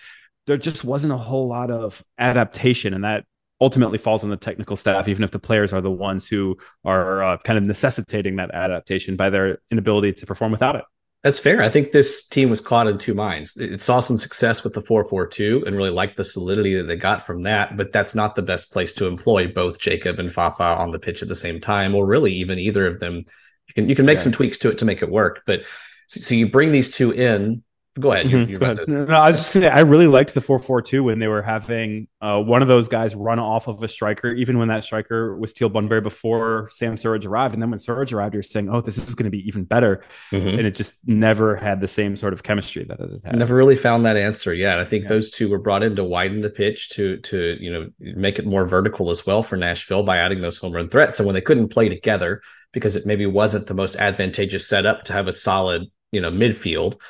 [0.49, 3.27] There just wasn't a whole lot of adaptation, and that
[3.61, 7.23] ultimately falls on the technical staff, even if the players are the ones who are
[7.23, 10.85] uh, kind of necessitating that adaptation by their inability to perform without it.
[11.25, 11.63] That's fair.
[11.63, 13.57] I think this team was caught in two minds.
[13.57, 17.27] It saw some success with the 4-4-2 and really liked the solidity that they got
[17.27, 20.93] from that, but that's not the best place to employ both Jacob and Fafa on
[20.93, 23.17] the pitch at the same time, or really even either of them.
[23.17, 24.25] You can you can make yeah.
[24.25, 25.65] some tweaks to it to make it work, but
[26.07, 27.65] so, so you bring these two in
[27.99, 28.27] Go ahead.
[28.27, 28.37] Mm-hmm.
[28.37, 28.89] You're, you're Go ahead.
[28.89, 31.29] No, I was just gonna say I really liked the four four two when they
[31.29, 34.85] were having uh, one of those guys run off of a striker, even when that
[34.85, 37.55] striker was Teal Bunbury before Sam Surridge arrived.
[37.55, 40.05] And then when Surridge arrived, you're saying, "Oh, this is going to be even better,"
[40.31, 40.49] mm-hmm.
[40.49, 43.37] and it just never had the same sort of chemistry that it had.
[43.37, 44.79] Never really found that answer yet.
[44.79, 45.11] I think yeah.
[45.11, 48.47] those two were brought in to widen the pitch to to you know make it
[48.47, 51.17] more vertical as well for Nashville by adding those home run threats.
[51.17, 55.13] So when they couldn't play together because it maybe wasn't the most advantageous setup to
[55.13, 57.01] have a solid you know midfield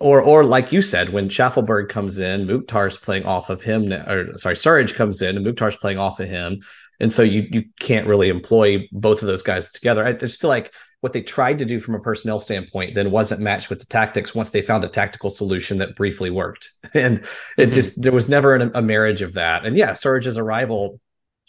[0.00, 4.36] or or like you said, when Shaffelburg comes in, Mukhtar's playing off of him, or
[4.36, 6.60] sorry, Surridge comes in and Mukhtar's playing off of him,
[7.00, 10.04] and so you you can't really employ both of those guys together.
[10.04, 13.40] I just feel like what they tried to do from a personnel standpoint then wasn't
[13.40, 17.24] matched with the tactics once they found a tactical solution that briefly worked, and it
[17.64, 17.70] mm-hmm.
[17.72, 19.66] just there was never an, a marriage of that.
[19.66, 21.00] And yeah, Surridge's arrival,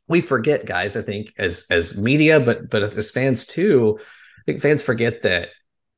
[0.08, 0.98] we forget, guys.
[0.98, 5.50] I think as as media, but but as fans too, I think fans forget that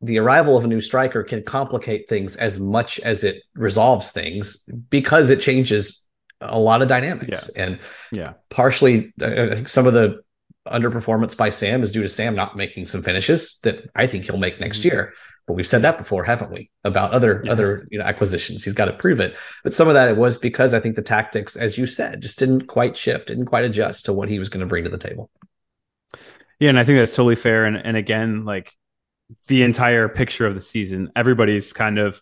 [0.01, 4.69] the arrival of a new striker can complicate things as much as it resolves things
[4.89, 6.07] because it changes
[6.41, 7.49] a lot of dynamics.
[7.55, 7.63] Yeah.
[7.63, 7.79] And
[8.11, 10.21] yeah, partially, I think some of the
[10.67, 14.37] underperformance by Sam is due to Sam not making some finishes that I think he'll
[14.37, 14.89] make next mm-hmm.
[14.89, 15.13] year.
[15.47, 16.69] But we've said that before, haven't we?
[16.83, 17.51] About other yeah.
[17.51, 19.35] other you know acquisitions, he's got to prove it.
[19.63, 22.37] But some of that it was because I think the tactics, as you said, just
[22.37, 24.97] didn't quite shift, didn't quite adjust to what he was going to bring to the
[24.97, 25.29] table.
[26.59, 27.65] Yeah, and I think that's totally fair.
[27.65, 28.75] And and again, like
[29.47, 31.11] the entire picture of the season.
[31.15, 32.21] Everybody's kind of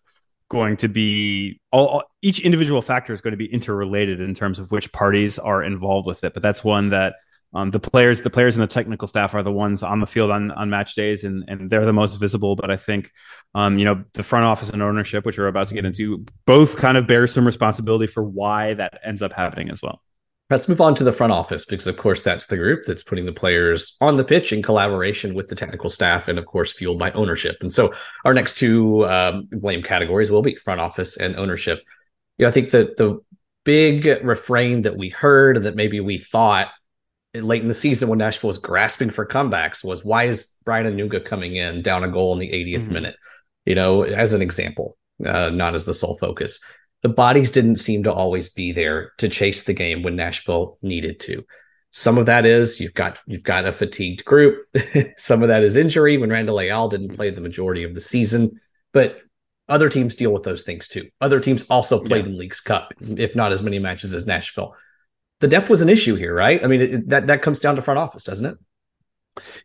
[0.49, 4.71] going to be all, each individual factor is going to be interrelated in terms of
[4.71, 6.33] which parties are involved with it.
[6.33, 7.15] But that's one that
[7.53, 10.29] um, the players, the players and the technical staff are the ones on the field
[10.29, 12.57] on, on match days, and and they're the most visible.
[12.57, 13.11] But I think,
[13.53, 16.75] um, you know, the front office and ownership, which we're about to get into, both
[16.75, 20.01] kind of bear some responsibility for why that ends up happening as well.
[20.49, 23.25] Let's move on to the front office because, of course, that's the group that's putting
[23.25, 26.99] the players on the pitch in collaboration with the technical staff and, of course, fueled
[26.99, 27.57] by ownership.
[27.61, 27.93] And so,
[28.25, 31.81] our next two um, blame categories will be front office and ownership.
[32.37, 33.19] You know, I think that the
[33.63, 36.69] big refrain that we heard that maybe we thought
[37.33, 41.25] late in the season when Nashville was grasping for comebacks was why is Brian Anunga
[41.25, 42.93] coming in down a goal in the 80th mm-hmm.
[42.93, 43.15] minute?
[43.65, 46.59] You know, as an example, uh, not as the sole focus
[47.05, 51.19] the bodies didn't seem to always be there to chase the game when Nashville needed
[51.19, 51.45] to.
[51.91, 54.65] Some of that is you've got you've got a fatigued group.
[55.17, 58.59] Some of that is injury when Randall Leal didn't play the majority of the season,
[58.91, 59.19] but
[59.69, 61.07] other teams deal with those things too.
[61.21, 62.31] Other teams also played yeah.
[62.31, 64.75] in Leagues Cup, if not as many matches as Nashville.
[65.41, 66.63] The depth was an issue here, right?
[66.63, 68.57] I mean, it, that that comes down to front office, doesn't it?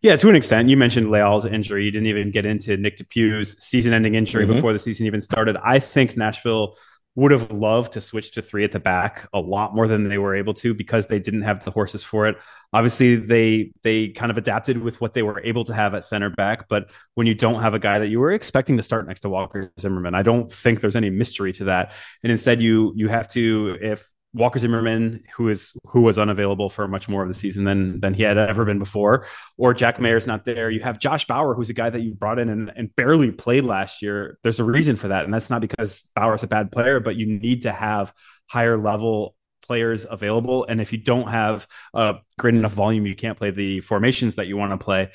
[0.02, 0.68] Yeah, to an extent.
[0.68, 1.86] You mentioned Leal's injury.
[1.86, 4.56] You didn't even get into Nick DePuy's season-ending injury mm-hmm.
[4.56, 5.56] before the season even started.
[5.64, 6.76] I think Nashville
[7.16, 10.18] would have loved to switch to three at the back a lot more than they
[10.18, 12.36] were able to because they didn't have the horses for it.
[12.72, 16.30] Obviously, they they kind of adapted with what they were able to have at center
[16.30, 16.68] back.
[16.68, 19.28] But when you don't have a guy that you were expecting to start next to
[19.28, 21.92] Walker Zimmerman, I don't think there's any mystery to that.
[22.22, 26.86] And instead, you you have to if Walker Zimmerman, who is who was unavailable for
[26.86, 30.26] much more of the season than than he had ever been before, or Jack Maher's
[30.26, 30.70] not there.
[30.70, 33.64] You have Josh Bauer, who's a guy that you brought in and, and barely played
[33.64, 34.38] last year.
[34.42, 37.26] There's a reason for that, and that's not because Bauer's a bad player, but you
[37.26, 38.12] need to have
[38.46, 40.64] higher level players available.
[40.64, 44.46] And if you don't have a great enough volume, you can't play the formations that
[44.46, 45.10] you want to play.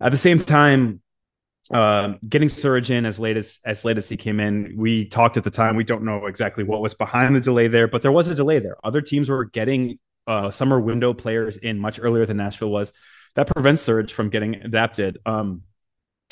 [0.00, 1.00] At the same time,
[1.70, 4.74] um, getting Surge in as late as as late as he came in.
[4.76, 5.76] We talked at the time.
[5.76, 8.58] We don't know exactly what was behind the delay there, but there was a delay
[8.58, 8.76] there.
[8.84, 12.92] Other teams were getting uh, summer window players in much earlier than Nashville was.
[13.34, 15.18] That prevents Surge from getting adapted.
[15.26, 15.62] Um,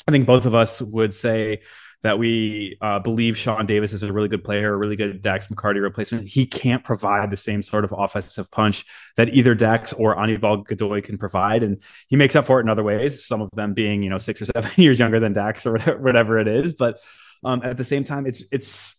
[0.07, 1.61] I think both of us would say
[2.07, 5.47] that we uh, believe Sean Davis is a really good player, a really good Dax
[5.47, 6.25] McCarty replacement.
[6.25, 8.85] He can't provide the same sort of offensive punch
[9.17, 12.69] that either Dax or Anibal Godoy can provide, and he makes up for it in
[12.69, 13.25] other ways.
[13.25, 16.39] Some of them being, you know, six or seven years younger than Dax or whatever,
[16.39, 16.71] it is.
[16.71, 17.01] But
[17.43, 18.95] um, at the same time, it's it's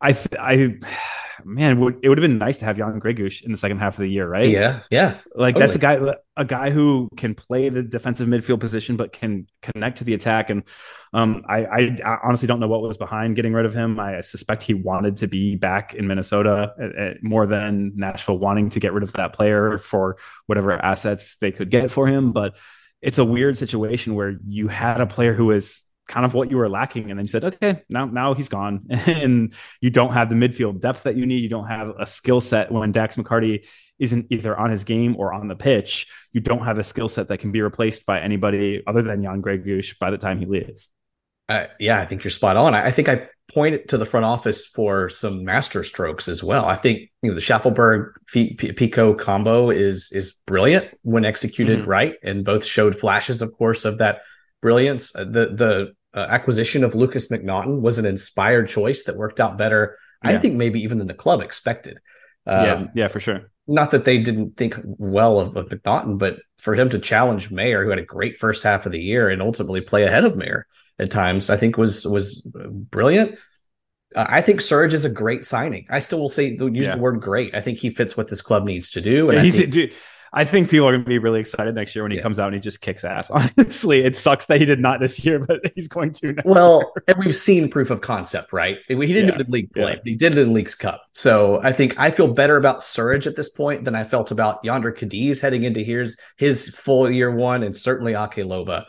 [0.00, 0.80] I I
[1.44, 1.72] man,
[2.02, 4.08] it would, have been nice to have Jan Gregus in the second half of the
[4.08, 4.48] year, right?
[4.48, 5.18] Yeah, yeah.
[5.34, 5.66] Like totally.
[5.66, 9.98] that's a guy, a guy who can play the defensive midfield position, but can connect
[9.98, 10.50] to the attack.
[10.50, 10.62] And
[11.12, 13.98] um, I, I, I, honestly don't know what was behind getting rid of him.
[13.98, 18.70] I suspect he wanted to be back in Minnesota at, at more than Nashville wanting
[18.70, 22.32] to get rid of that player for whatever assets they could get for him.
[22.32, 22.56] But
[23.00, 26.56] it's a weird situation where you had a player who is kind of what you
[26.56, 27.10] were lacking.
[27.10, 30.80] And then you said, okay, now now he's gone, and you don't have the midfield
[30.80, 31.42] depth that you need.
[31.42, 33.66] You don't have a skill set when Dax McCarty
[33.98, 36.06] isn't either on his game or on the pitch.
[36.32, 39.42] You don't have a skill set that can be replaced by anybody other than Jan
[39.42, 40.88] Gregus by the time he leaves.
[41.48, 42.74] Uh, yeah, I think you're spot on.
[42.74, 46.66] I, I think I point to the front office for some master strokes as well.
[46.66, 51.90] I think you know the Shaffelburg Picault combo is is brilliant when executed mm-hmm.
[51.90, 54.20] right, and both showed flashes, of course, of that
[54.60, 55.14] brilliance.
[55.16, 59.56] Uh, the the uh, acquisition of Lukas MacNaughton was an inspired choice that worked out
[59.56, 60.30] better, yeah.
[60.30, 61.98] I think, maybe even than the club expected.
[62.46, 63.50] Um, yeah, yeah, for sure.
[63.66, 67.84] Not that they didn't think well of, of McNaughton, but for him to challenge Maher,
[67.84, 70.66] who had a great first half of the year and ultimately play ahead of Maher
[70.98, 72.46] at times, I think was was
[72.90, 73.38] brilliant.
[74.16, 75.86] Uh, I think Surge is a great signing.
[75.90, 76.94] I still will say use yeah.
[76.94, 77.54] the word great.
[77.54, 79.28] I think he fits what this club needs to do.
[79.28, 79.94] And yeah, he's think, dude,
[80.32, 82.22] I think people are going to be really excited next year when he yeah.
[82.22, 83.30] comes out and he just kicks ass.
[83.58, 87.04] Honestly, it sucks that he did not this year, but he's going to well, year.
[87.08, 88.78] and we've seen proof of concept, right?
[88.88, 89.30] He didn't yeah.
[89.30, 90.00] do it in league play, yeah.
[90.04, 91.02] he did it in Leagues Cup.
[91.12, 94.62] So I think I feel better about Surridge at this point than I felt about
[94.64, 98.84] Jhonder Cadiz heading into his his full year one, and certainly Ake Loba.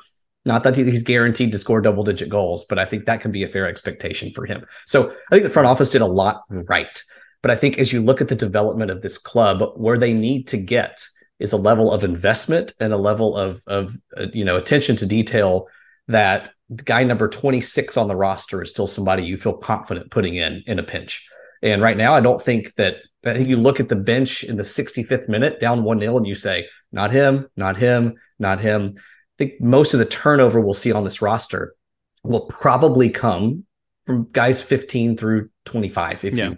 [0.45, 3.43] Not that he's guaranteed to score double digit goals, but I think that can be
[3.43, 4.65] a fair expectation for him.
[4.85, 7.03] So I think the front office did a lot right.
[7.41, 10.47] But I think as you look at the development of this club, where they need
[10.47, 11.05] to get
[11.39, 15.05] is a level of investment and a level of of uh, you know attention to
[15.05, 15.67] detail
[16.07, 16.49] that
[16.83, 20.79] guy number 26 on the roster is still somebody you feel confident putting in in
[20.79, 21.27] a pinch.
[21.61, 22.97] And right now, I don't think that.
[23.25, 26.25] I think you look at the bench in the 65th minute, down one 0 and
[26.25, 28.93] you say, not him, not him, not him.
[28.97, 29.01] I
[29.37, 31.75] think most of the turnover we'll see on this roster
[32.23, 33.65] will probably come
[34.05, 36.45] from guys 15 through 25, if yeah.
[36.45, 36.57] you will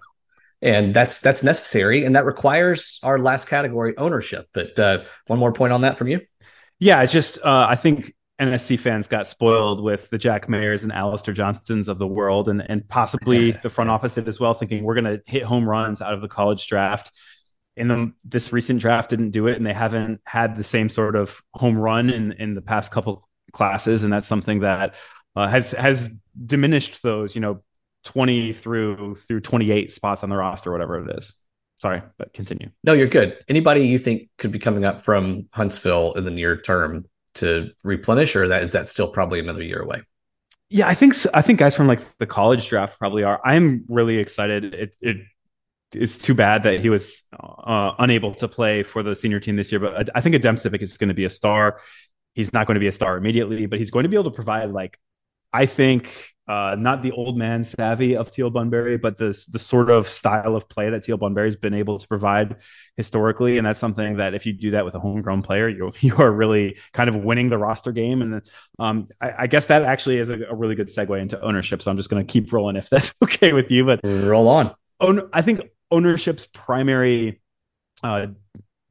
[0.62, 4.48] and that's that's necessary and that requires our last category ownership.
[4.54, 6.22] But uh, one more point on that from you.
[6.80, 10.92] Yeah it's just uh, i think nsc fans got spoiled with the Jack Mahers and
[10.92, 14.84] alistair johnstons of the world and and possibly the front office did as well thinking
[14.84, 17.12] we're going to hit home runs out of the college draft.
[17.78, 21.16] In the, this recent draft didn't do it and they haven't had the same sort
[21.16, 24.04] of home run in in the past couple classes.
[24.04, 24.96] And that's something that
[25.36, 26.10] uh, has has
[26.46, 27.64] diminished those you know
[28.04, 31.36] 20 through through 28 spots on the roster, whatever it is.
[31.78, 32.70] Sorry, but continue.
[32.84, 33.38] No, you're good.
[33.48, 38.36] Anybody you think could be coming up from Huntsville in the near term to replenish,
[38.36, 40.04] or that is that still probably another year away?
[40.70, 41.30] Yeah, I think so.
[41.34, 43.42] I think guys from like the college draft probably are.
[43.44, 44.74] I'm really excited.
[44.74, 45.18] It it
[45.94, 49.72] is too bad that he was uh, unable to play for the senior team this
[49.72, 51.82] year, but I, I think Adem Sipic is going to be a star.
[52.34, 54.36] He's not going to be a star immediately, but he's going to be able to
[54.36, 54.98] provide like
[55.52, 59.90] I think uh, not the old man savvy of Teal Bunbury, but the the sort
[59.90, 62.58] of style of play that Teal Bunbury's been able to provide
[62.98, 66.18] historically, and that's something that if you do that with a homegrown player, you you
[66.18, 68.22] are really kind of winning the roster game.
[68.22, 68.42] And
[68.80, 71.82] um, I, I, guess that actually is a, a, really good segue into ownership.
[71.82, 73.86] So I'm just going to keep rolling if that's okay with you.
[73.86, 74.76] But roll on.
[75.00, 77.40] Own, I think ownership's primary
[78.04, 78.28] uh,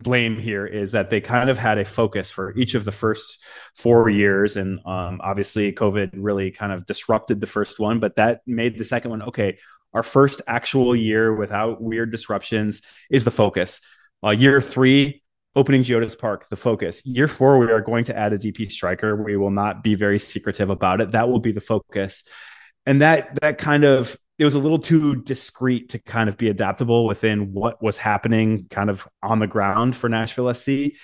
[0.03, 3.43] blame here is that they kind of had a focus for each of the first
[3.75, 4.57] four years.
[4.57, 8.85] And um, obviously covid really kind of disrupted the first one but that made the
[8.85, 9.59] second one okay
[9.93, 13.81] our first actual year without weird disruptions is the focus.
[14.25, 15.23] Uh, year three
[15.57, 17.05] opening geodis park the focus.
[17.05, 19.21] Year four we are going to add a dp striker.
[19.23, 21.13] We will not be very secretive about it.
[21.13, 22.25] That will be the focus.
[22.87, 26.48] And that that kind of it was a little too discreet to kind of be
[26.48, 30.96] adaptable within what was happening kind of on the ground for Nashville SC.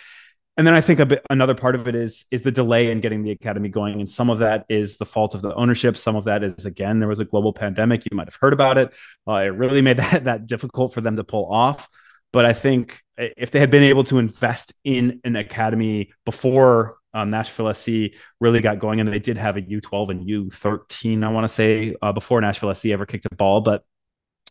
[0.57, 3.03] And then I think a bit, another part of it is is the delay in
[3.03, 5.99] getting the academy going, and some of that is the fault of the ownership.
[5.99, 8.07] Some of that is again there was a global pandemic.
[8.11, 8.95] You might have heard about it.
[9.29, 11.91] Uh, it really made that that difficult for them to pull off.
[12.33, 17.31] But I think if they had been able to invest in an academy before um,
[17.31, 21.45] Nashville SC really got going, and they did have a U12 and U13, I want
[21.45, 23.63] to say, uh, before Nashville SC ever kicked a ball.
[23.63, 23.85] But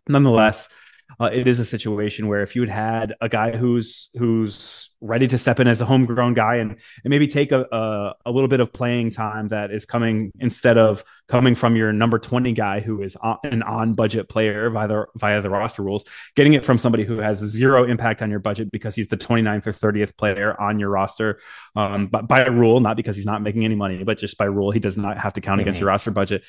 [0.10, 0.68] nonetheless,
[1.20, 5.28] uh, it is a situation where if you had had a guy who's who's ready
[5.28, 8.48] to step in as a homegrown guy and, and maybe take a, a, a little
[8.48, 12.80] bit of playing time that is coming instead of coming from your number 20 guy
[12.80, 16.66] who is on, an on budget player via the, via the roster rules, getting it
[16.66, 20.18] from somebody who has zero impact on your budget because he's the 29th or 30th
[20.18, 21.40] player on your roster.
[21.76, 24.72] Um, but by rule, not because he's not making any money, but just by rule,
[24.72, 25.62] he does not have to count mm-hmm.
[25.62, 26.44] against your roster budget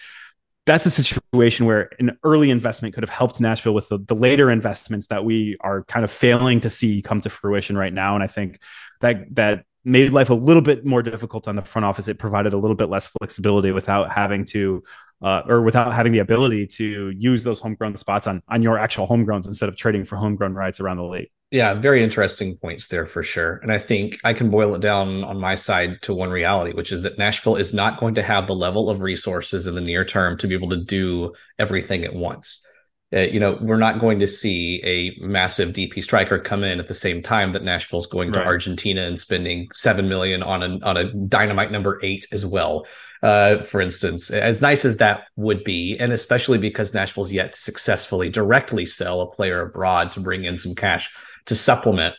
[0.67, 4.51] that's a situation where an early investment could have helped Nashville with the, the later
[4.51, 8.15] investments that we are kind of failing to see come to fruition right now.
[8.15, 8.61] And I think
[9.01, 12.09] that that made life a little bit more difficult on the front office.
[12.09, 14.83] It provided a little bit less flexibility without having to
[15.23, 19.07] uh, or without having the ability to use those homegrown spots on on your actual
[19.07, 21.31] homegrowns instead of trading for homegrown rights around the league.
[21.53, 23.61] Yeah, very interesting points there for sure.
[23.63, 26.91] And I think I can boil it down on my side to one reality, which
[26.91, 30.05] is that Nashville is not going to have the level of resources in the near
[30.05, 32.67] term to be able to do everything at once.
[33.15, 36.89] Uh, you know, we're not going to see a massive DP striker come in at
[36.89, 38.45] the same time that Nashville's going to.
[38.45, 42.85] Argentina and spending seven million on a on a dynamite number eight as well.
[43.23, 47.59] Uh, for instance, as nice as that would be, and especially because Nashville's yet to
[47.59, 51.09] successfully directly sell a player abroad to bring in some cash
[51.47, 52.15] to supplement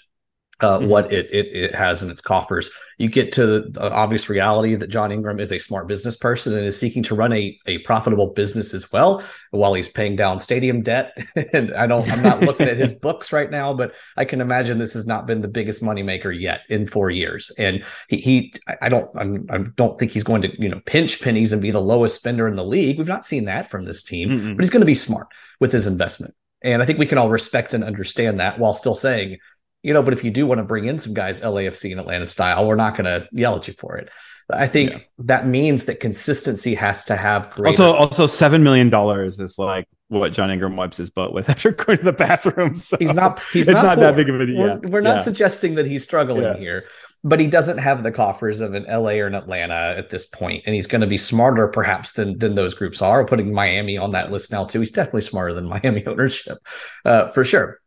[0.59, 0.87] uh, mm-hmm.
[0.87, 2.71] what it, it, it has in its coffers.
[2.97, 6.65] You get to the obvious reality that John Ingram is a smart business person and
[6.65, 10.81] is seeking to run a, a profitable business as well while he's paying down stadium
[10.81, 11.15] debt.
[11.53, 14.79] and I don't I'm not looking at his books right now, but I can imagine
[14.79, 17.51] this has not been the biggest moneymaker yet in four years.
[17.59, 21.21] And he, he I don't I'm, I don't think he's going to you know pinch
[21.21, 22.97] pennies and be the lowest spender in the league.
[22.97, 25.27] We've not seen that from this team, mm but he's going to be smart
[25.59, 26.33] with his investment.
[26.67, 29.37] And I think we can all respect and understand that while still saying
[29.83, 32.27] you know, but if you do want to bring in some guys LAFC and Atlanta
[32.27, 34.09] style, we're not going to yell at you for it.
[34.49, 34.99] I think yeah.
[35.19, 39.87] that means that consistency has to have greater- also also seven million dollars is like
[40.07, 42.75] what John Ingram wipes his butt with after going to the bathroom.
[42.75, 44.57] So he's not he's it's not, not that big of a deal.
[44.57, 45.21] We're, we're not yeah.
[45.21, 46.55] suggesting that he's struggling yeah.
[46.57, 46.85] here,
[47.23, 50.63] but he doesn't have the coffers of an LA or an Atlanta at this point,
[50.65, 53.25] and he's going to be smarter perhaps than than those groups are.
[53.25, 54.79] putting Miami on that list now too.
[54.79, 56.57] He's definitely smarter than Miami ownership,
[57.05, 57.79] uh, for sure.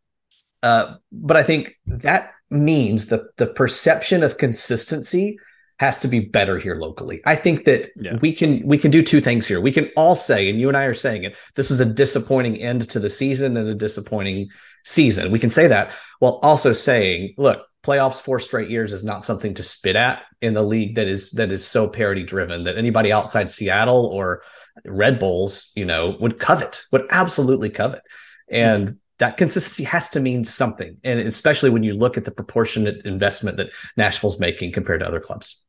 [0.63, 5.37] Uh, but I think that means the the perception of consistency
[5.81, 7.21] has to be better here locally.
[7.25, 8.17] I think that yeah.
[8.21, 9.59] we can we can do two things here.
[9.59, 12.57] We can all say, and you and I are saying it, this is a disappointing
[12.57, 14.49] end to the season and a disappointing
[14.85, 15.31] season.
[15.31, 19.53] We can say that while also saying, look, playoffs four straight years is not something
[19.55, 23.11] to spit at in the league that is that is so parity driven that anybody
[23.11, 24.43] outside Seattle or
[24.85, 28.01] Red Bulls, you know, would covet, would absolutely covet.
[28.49, 30.97] And mm-hmm that consistency has to mean something.
[31.03, 35.19] And especially when you look at the proportionate investment that Nashville's making compared to other
[35.19, 35.63] clubs.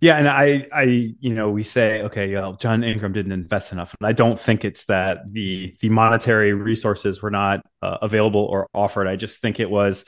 [0.00, 0.82] Yeah, and I, I,
[1.20, 4.84] you know, we say, okay, John Ingram didn't invest enough, and I don't think it's
[4.86, 9.06] that the the monetary resources were not uh, available or offered.
[9.06, 10.04] I just think it was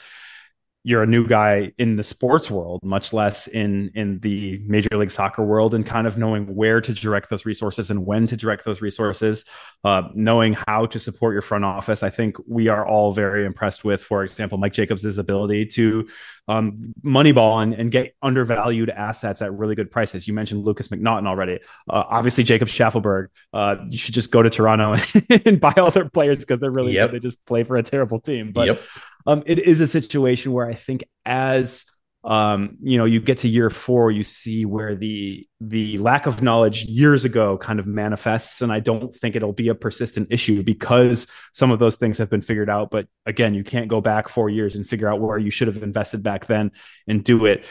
[0.84, 5.10] you're a new guy in the sports world, much less in in the Major League
[5.10, 8.64] Soccer world, and kind of knowing where to direct those resources and when to direct
[8.64, 9.44] those resources,
[9.84, 12.02] uh, knowing how to support your front office.
[12.02, 16.08] I think we are all very impressed with, for example, Mike Jacobs' ability to
[16.46, 20.26] um, moneyball and, and get undervalued assets at really good prices.
[20.26, 21.58] You mentioned Lukas MacNaughton already.
[21.90, 23.28] Uh, obviously, Jacob Shaffelburg.
[23.52, 26.70] Uh, you should just go to Toronto and, and buy all their players because they're
[26.70, 27.10] really yep.
[27.10, 27.20] good.
[27.20, 28.68] They just play for a terrible team, but.
[28.68, 28.80] Yep
[29.28, 31.84] um, it is a situation where I think as
[32.24, 36.42] um, you know, you get to year four, you see where the the lack of
[36.42, 40.62] knowledge years ago kind of manifests, and I don't think it'll be a persistent issue
[40.62, 42.90] because some of those things have been figured out.
[42.90, 45.82] But again, you can't go back four years and figure out where you should have
[45.82, 46.72] invested back then
[47.06, 47.64] and do it.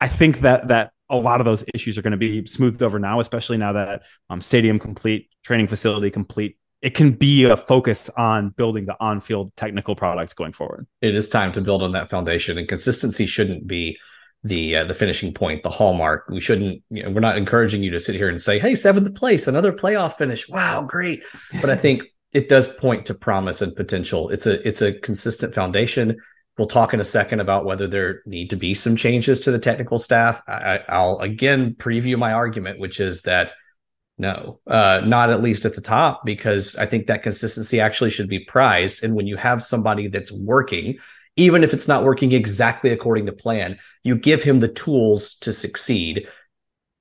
[0.00, 2.98] I think that that a lot of those issues are going to be smoothed over
[2.98, 8.10] now, especially now that um, stadium complete, training facility complete, it can be a focus
[8.16, 10.86] on building the on-field technical product going forward.
[11.00, 13.96] It is time to build on that foundation, and consistency shouldn't be
[14.42, 16.28] the uh, the finishing point, the hallmark.
[16.28, 16.82] We shouldn't.
[16.90, 19.72] You know, we're not encouraging you to sit here and say, "Hey, seventh place, another
[19.72, 20.48] playoff finish.
[20.48, 21.22] Wow, great!"
[21.60, 22.02] But I think
[22.32, 24.30] it does point to promise and potential.
[24.30, 26.16] It's a it's a consistent foundation.
[26.58, 29.58] We'll talk in a second about whether there need to be some changes to the
[29.58, 30.42] technical staff.
[30.48, 33.52] I, I'll again preview my argument, which is that
[34.18, 38.28] no, uh, not at least at the top, because I think that consistency actually should
[38.28, 39.02] be prized.
[39.02, 40.98] And when you have somebody that's working,
[41.36, 45.52] even if it's not working exactly according to plan, you give him the tools to
[45.52, 46.28] succeed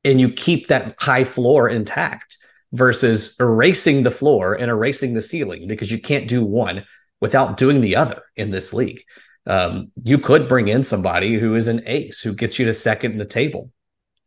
[0.04, 2.38] and you keep that high floor intact
[2.74, 6.86] versus erasing the floor and erasing the ceiling because you can't do one
[7.20, 9.04] without doing the other in this league.
[9.46, 13.14] Um, you could bring in somebody who is an ace who gets you to second
[13.14, 13.72] in the table.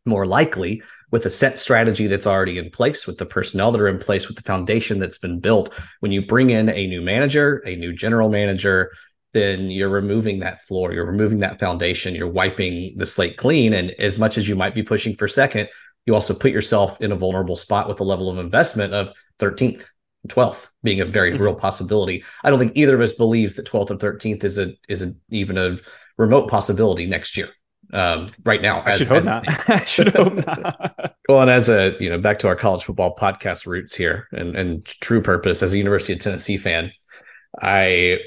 [0.05, 3.87] More likely, with a set strategy that's already in place, with the personnel that are
[3.87, 5.73] in place, with the foundation that's been built.
[5.99, 8.91] When you bring in a new manager, a new general manager,
[9.33, 13.73] then you're removing that floor, you're removing that foundation, you're wiping the slate clean.
[13.73, 15.67] And as much as you might be pushing for second,
[16.05, 19.85] you also put yourself in a vulnerable spot with a level of investment of 13th,
[20.27, 21.43] 12th being a very mm-hmm.
[21.43, 22.23] real possibility.
[22.43, 25.11] I don't think either of us believes that 12th or 13th is a is a,
[25.29, 25.77] even a
[26.17, 27.49] remote possibility next year
[27.95, 28.83] um, right now.
[28.83, 29.69] As, I should hope not.
[29.69, 31.15] I should hope not.
[31.29, 34.55] well, and as a you know, back to our college football podcast roots here, and
[34.55, 36.91] and true purpose as a University of Tennessee fan,
[37.61, 38.17] I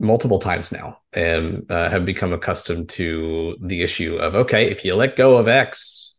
[0.00, 4.94] multiple times now and uh, have become accustomed to the issue of okay, if you
[4.94, 6.16] let go of X,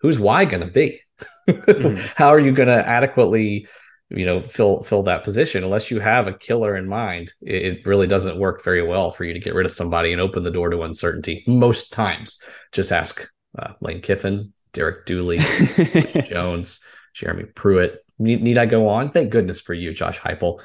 [0.00, 1.00] who's Y going to be?
[1.48, 2.04] mm-hmm.
[2.16, 3.68] How are you going to adequately
[4.14, 5.64] you know fill fill that position.
[5.64, 9.24] Unless you have a killer in mind it, it, really doesn't work very well for
[9.24, 11.42] you to get rid of somebody and open the door to uncertainty.
[11.46, 12.42] Most times
[12.72, 15.38] just ask uh, lane kiffin derek dooley
[16.26, 16.84] jones
[17.14, 18.04] jeremy pruitt.
[18.18, 19.10] Need, need, i go on?
[19.10, 20.60] Thank goodness for you josh heupel.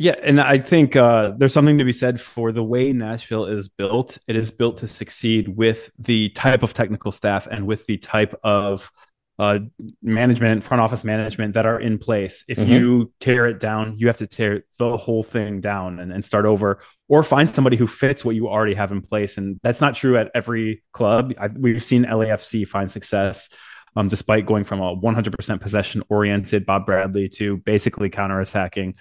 [0.00, 3.66] Yeah, and I think uh, there's something to be said for the way Nashville is
[3.66, 4.16] built.
[4.28, 8.38] It is built to succeed with the type of technical staff and with the type
[8.44, 8.92] of
[9.38, 9.60] uh,
[10.02, 12.44] management, front office management that are in place.
[12.48, 12.72] If mm-hmm.
[12.72, 16.44] you tear it down, you have to tear the whole thing down and, and start
[16.44, 19.38] over, or find somebody who fits what you already have in place.
[19.38, 21.34] And that's not true at every club.
[21.40, 23.48] I, we've seen LAFC find success
[23.96, 28.94] um, despite going from a 100% possession oriented Bob Bradley to basically counterattacking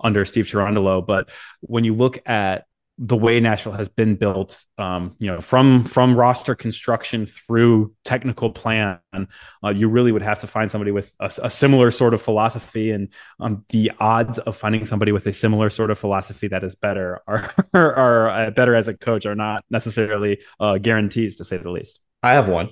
[0.00, 1.06] under Steve Cherundolo.
[1.06, 1.30] But
[1.60, 2.64] when you look at
[3.04, 8.48] the way Nashville has been built, um, you know, from from roster construction through technical
[8.48, 12.22] plan, uh, you really would have to find somebody with a, a similar sort of
[12.22, 13.08] philosophy, and
[13.40, 17.20] um, the odds of finding somebody with a similar sort of philosophy that is better
[17.26, 21.70] are are, uh, better as a coach are not necessarily uh, guarantees to say the
[21.70, 21.98] least.
[22.22, 22.70] I have one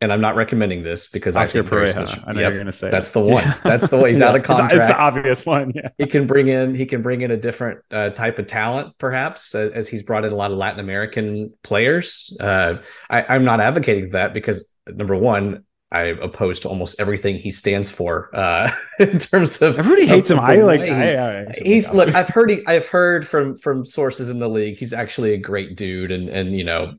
[0.00, 1.86] and I'm not recommending this because Oscar I.
[1.86, 3.20] Smith, I know yep, you're going to say that's that.
[3.20, 3.42] the one.
[3.42, 3.58] Yeah.
[3.64, 4.28] That's the way he's yeah.
[4.28, 4.74] out of contract.
[4.74, 5.72] It's, it's, the obvious one.
[5.74, 8.96] Yeah, he can bring in he can bring in a different uh, type of talent,
[8.98, 12.36] perhaps, as, as, he's brought in a lot of Latin American players.
[12.38, 12.78] Uh,
[13.10, 17.90] I, am not advocating that because number one, I oppose to almost everything he stands
[17.90, 20.38] for uh, in terms of everybody hates him.
[20.38, 20.82] I like.
[20.82, 22.14] I, I he's look.
[22.14, 22.50] I've heard.
[22.50, 24.76] He, I've heard from from sources in the league.
[24.76, 26.94] He's actually a great dude, and and you know,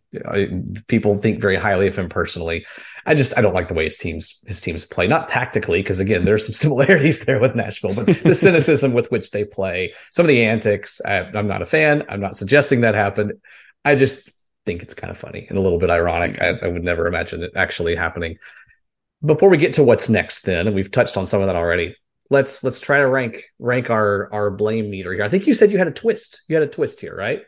[0.88, 2.66] people think very highly of him personally.
[3.06, 5.06] I just I don't like the way his teams his teams play.
[5.06, 9.30] Not tactically, because again, there's some similarities there with Nashville, but the cynicism with which
[9.30, 11.00] they play, some of the antics.
[11.06, 12.06] I, I'm not a fan.
[12.10, 13.34] I'm not suggesting that happened.
[13.86, 14.32] I just
[14.66, 16.42] think it's kind of funny and a little bit ironic.
[16.42, 18.38] I, I would never imagine it actually happening
[19.26, 21.96] before we get to what's next then and we've touched on some of that already
[22.30, 25.24] let's let's try to rank rank our our blame meter here.
[25.24, 26.44] I think you said you had a twist.
[26.48, 27.44] You had a twist here right?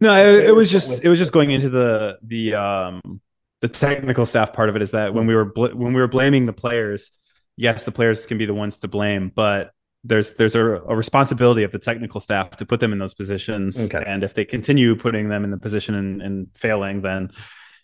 [0.00, 3.20] No it, it was just it was just going into the the um
[3.60, 6.08] the technical staff part of it is that when we were bl- when we were
[6.08, 7.10] blaming the players
[7.56, 9.70] yes the players can be the ones to blame but
[10.04, 13.80] there's there's a, a responsibility of the technical staff to put them in those positions.
[13.80, 14.02] Okay.
[14.04, 17.30] and if they continue putting them in the position and, and failing then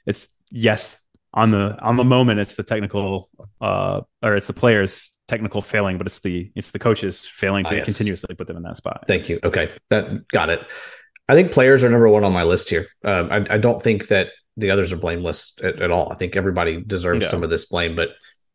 [0.05, 1.01] it's yes
[1.35, 3.29] on the on the moment it's the technical
[3.61, 7.71] uh or it's the players technical failing but it's the it's the coaches failing to
[7.71, 7.85] ah, yes.
[7.85, 9.05] continuously put them in that spot.
[9.07, 9.39] Thank you.
[9.45, 9.71] Okay.
[9.91, 10.61] That got it.
[11.29, 12.89] I think players are number one on my list here.
[13.05, 16.11] Um, I, I, don't think that the others are blameless at, at all.
[16.11, 17.29] I think everybody deserves yeah.
[17.29, 18.09] some of this blame but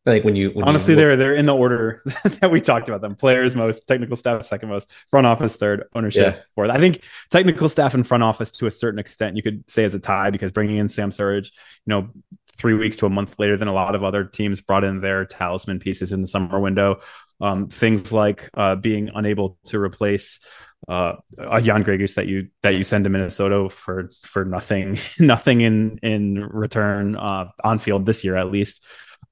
[0.06, 2.02] Think when you when honestly you look- they're they're in the order
[2.42, 3.16] that we talked about them.
[3.16, 6.42] Players most, technical staff second most, front office third, ownership yeah.
[6.56, 6.70] fourth.
[6.72, 7.02] I think
[7.32, 10.30] technical staff and front office to a certain extent you could say as a tie
[10.30, 11.52] because bringing in Sam Surridge,
[11.86, 12.10] you know,
[12.58, 15.26] three weeks to a month later than a lot of other teams brought in their
[15.26, 17.00] talisman pieces in the summer window.
[17.40, 20.40] Um, things like uh, being unable to replace
[20.88, 25.62] uh, a Jan Gregus that you that you send to Minnesota for for nothing nothing
[25.62, 28.86] in in return uh, on field this year at least.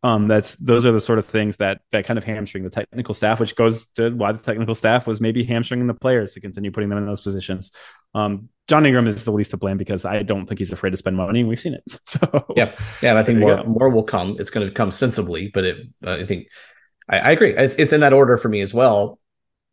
[0.04, 3.14] Um, that's those are the sort of things that that kind of hamstring the technical
[3.14, 6.72] staff, which goes to why the technical staff was maybe hamstringing the players to continue
[6.72, 7.72] putting them in those positions.
[8.16, 10.98] Um, John Ingram is the least to blame because I don't think he's afraid to
[10.98, 11.84] spend money, and we've seen it.
[12.06, 14.38] So yeah, yeah, and I think more more will come.
[14.40, 16.48] It's going to come sensibly, but it uh, I think
[17.08, 17.56] I, I agree.
[17.56, 19.20] It's, it's in that order for me as well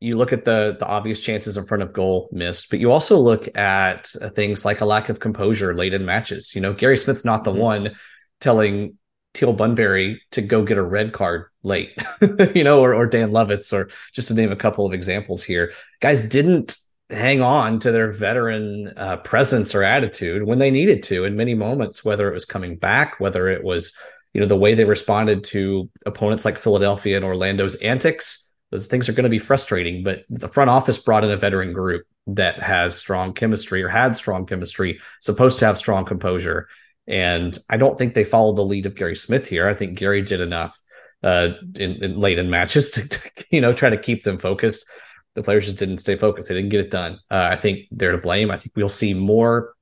[0.01, 3.19] you look at the the obvious chances in front of goal missed, but you also
[3.19, 6.55] look at uh, things like a lack of composure late in matches.
[6.55, 7.61] You know, Gary Smith's not the mm-hmm.
[7.61, 7.97] one
[8.41, 8.97] telling
[9.35, 11.91] Teal Bunbury to go get a red card late,
[12.55, 15.73] you know, or, or Dan Lovitz, or just to name a couple of examples here.
[16.01, 16.77] Guys didn't
[17.11, 21.55] hang on to their veteran uh, presence or attitude when they needed to in many
[21.55, 23.97] moments, whether it was coming back, whether it was,
[24.35, 28.53] you know, the way they responded to opponents like Philadelphia and Orlando's antics.
[28.71, 31.73] Those things are going to be frustrating, but the front office brought in a veteran
[31.73, 36.69] group that has strong chemistry or had strong chemistry, supposed to have strong composure
[37.09, 39.69] and I don't think they followed the lead of Gary Smith here.
[39.69, 40.79] I think Gary did enough
[41.23, 44.89] uh, in, in late in matches to, to, you know try to keep them focused.
[45.35, 46.49] The players just didn't stay focused.
[46.49, 47.19] They didn't get it done.
[47.31, 48.51] Uh, I think they're to blame.
[48.51, 49.75] I think we'll see more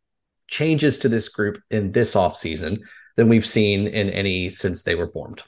[0.49, 2.85] changes to this group in this off season
[3.17, 5.43] than we've seen in any since they were formed.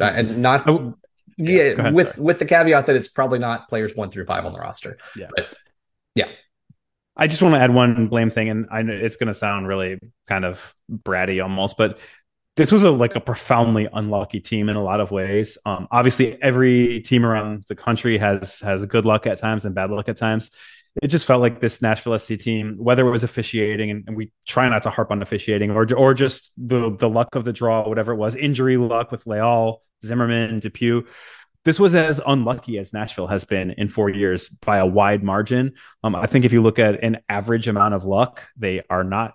[0.00, 0.96] Uh, and not oh,
[1.36, 2.24] yeah, ahead, with sorry.
[2.24, 4.96] with the caveat that it's probably not players one through five on the roster.
[5.16, 5.26] Yeah.
[5.34, 5.54] But
[6.14, 6.28] yeah,
[7.16, 9.68] I just want to add one blame thing, and I know it's going to sound
[9.68, 9.98] really
[10.28, 11.98] kind of bratty almost, but
[12.56, 15.58] this was a like a profoundly unlucky team in a lot of ways.
[15.64, 19.90] Um, obviously, every team around the country has has good luck at times and bad
[19.90, 20.50] luck at times.
[21.02, 24.30] It just felt like this Nashville SC team, whether it was officiating, and, and we
[24.46, 27.88] try not to harp on officiating, or or just the the luck of the draw,
[27.88, 31.06] whatever it was, injury luck with Leal, Zimmerman, DePuy
[31.64, 35.74] this was as unlucky as Nashville has been in four years by a wide margin.
[36.02, 39.34] Um, I think if you look at an average amount of luck, they are not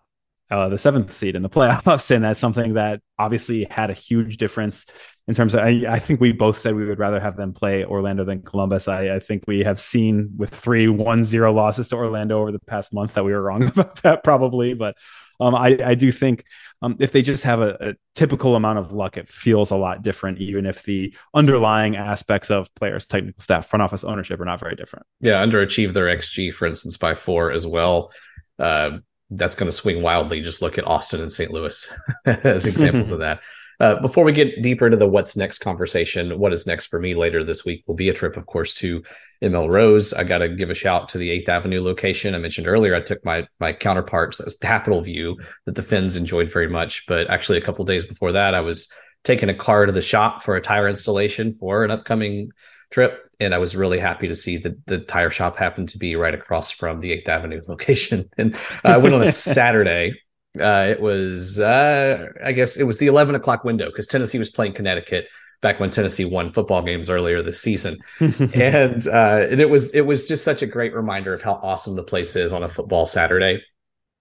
[0.50, 4.38] uh, the seventh seed in the playoffs, and that's something that obviously had a huge
[4.38, 4.86] difference
[5.28, 5.62] in terms of.
[5.62, 8.88] I, I think we both said we would rather have them play Orlando than Columbus.
[8.88, 12.94] I, I think we have seen with three one-zero losses to Orlando over the past
[12.94, 14.96] month that we were wrong about that, probably, but
[15.40, 16.46] um, I, I do think
[16.82, 20.04] um, if they just have a, a, typical amount of luck, it feels a lot
[20.04, 24.60] different, even if the underlying aspects of players, technical staff, front office ownership are not
[24.60, 25.06] very different.
[25.20, 28.12] Yeah, underachieve their XG, for instance, by four as well.
[28.60, 29.00] Uh,
[29.30, 30.42] that's going to swing wildly.
[30.42, 31.52] Just look at Austin and St.
[31.52, 31.94] Louis
[32.26, 33.42] as examples of that.
[33.80, 37.14] Uh, before we get deeper into the what's next conversation, what is next for me
[37.14, 39.04] later this week will be a trip, of course, to
[39.44, 40.14] ML Rose.
[40.14, 42.34] I got to give a shout to the Eighth Avenue location.
[42.34, 44.40] I mentioned earlier, I took my my counterparts.
[44.40, 47.06] That was Capital View that the Finns enjoyed very much.
[47.08, 48.92] But actually, a couple days before that, I was
[49.24, 52.52] taking a car to the shop for a tire installation for an upcoming
[52.90, 53.30] trip.
[53.40, 56.34] And I was really happy to see that the tire shop happened to be right
[56.34, 58.28] across from the Eighth Avenue location.
[58.40, 60.14] And uh, I went on a Saturday
[60.62, 64.50] uh, it was, uh, I guess, it was the eleven o'clock window because Tennessee was
[64.50, 65.28] playing Connecticut
[65.62, 70.02] back when Tennessee won football games earlier this season, and, uh, and it was it
[70.02, 73.06] was just such a great reminder of how awesome the place is on a football
[73.06, 73.62] Saturday.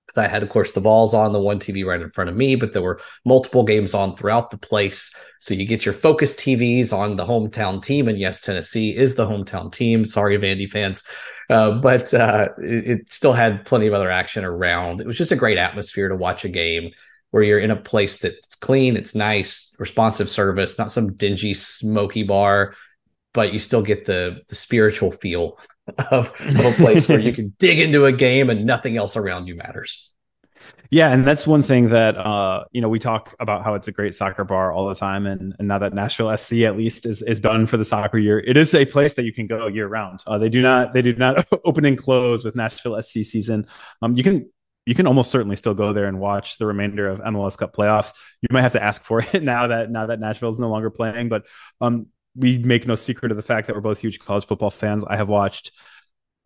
[0.06, 2.36] Because I had, of course, the Vols on the one TV right in front of
[2.36, 5.14] me, but there were multiple games on throughout the place.
[5.40, 9.26] So you get your focus TVs on the hometown team, and yes, Tennessee is the
[9.26, 10.04] hometown team.
[10.04, 11.02] Sorry, Vandy fans.
[11.50, 15.00] Uh, but uh, it, it, still had plenty of other action around.
[15.00, 16.90] It was just a great atmosphere to watch a game
[17.30, 22.22] where you're in a place that's clean, it's nice, responsive service, not some dingy, smoky
[22.22, 22.74] bar,
[23.32, 25.58] but you still get the the spiritual feel
[26.10, 29.46] of, of a place where you can dig into a game and nothing else around
[29.46, 30.12] you matters.
[30.90, 33.92] Yeah, and that's one thing that uh, you know we talk about how it's a
[33.92, 37.22] great soccer bar all the time, and, and now that Nashville SC at least is,
[37.22, 39.88] is done for the soccer year, it is a place that you can go year
[39.88, 40.20] round.
[40.26, 43.66] Uh, they do not they do not open and close with Nashville SC season.
[44.00, 44.48] Um, you can
[44.84, 48.12] you can almost certainly still go there and watch the remainder of MLS Cup playoffs.
[48.40, 50.90] You might have to ask for it now that now that Nashville is no longer
[50.90, 51.46] playing, but
[51.80, 52.06] um,
[52.36, 55.04] we make no secret of the fact that we're both huge college football fans.
[55.04, 55.72] I have watched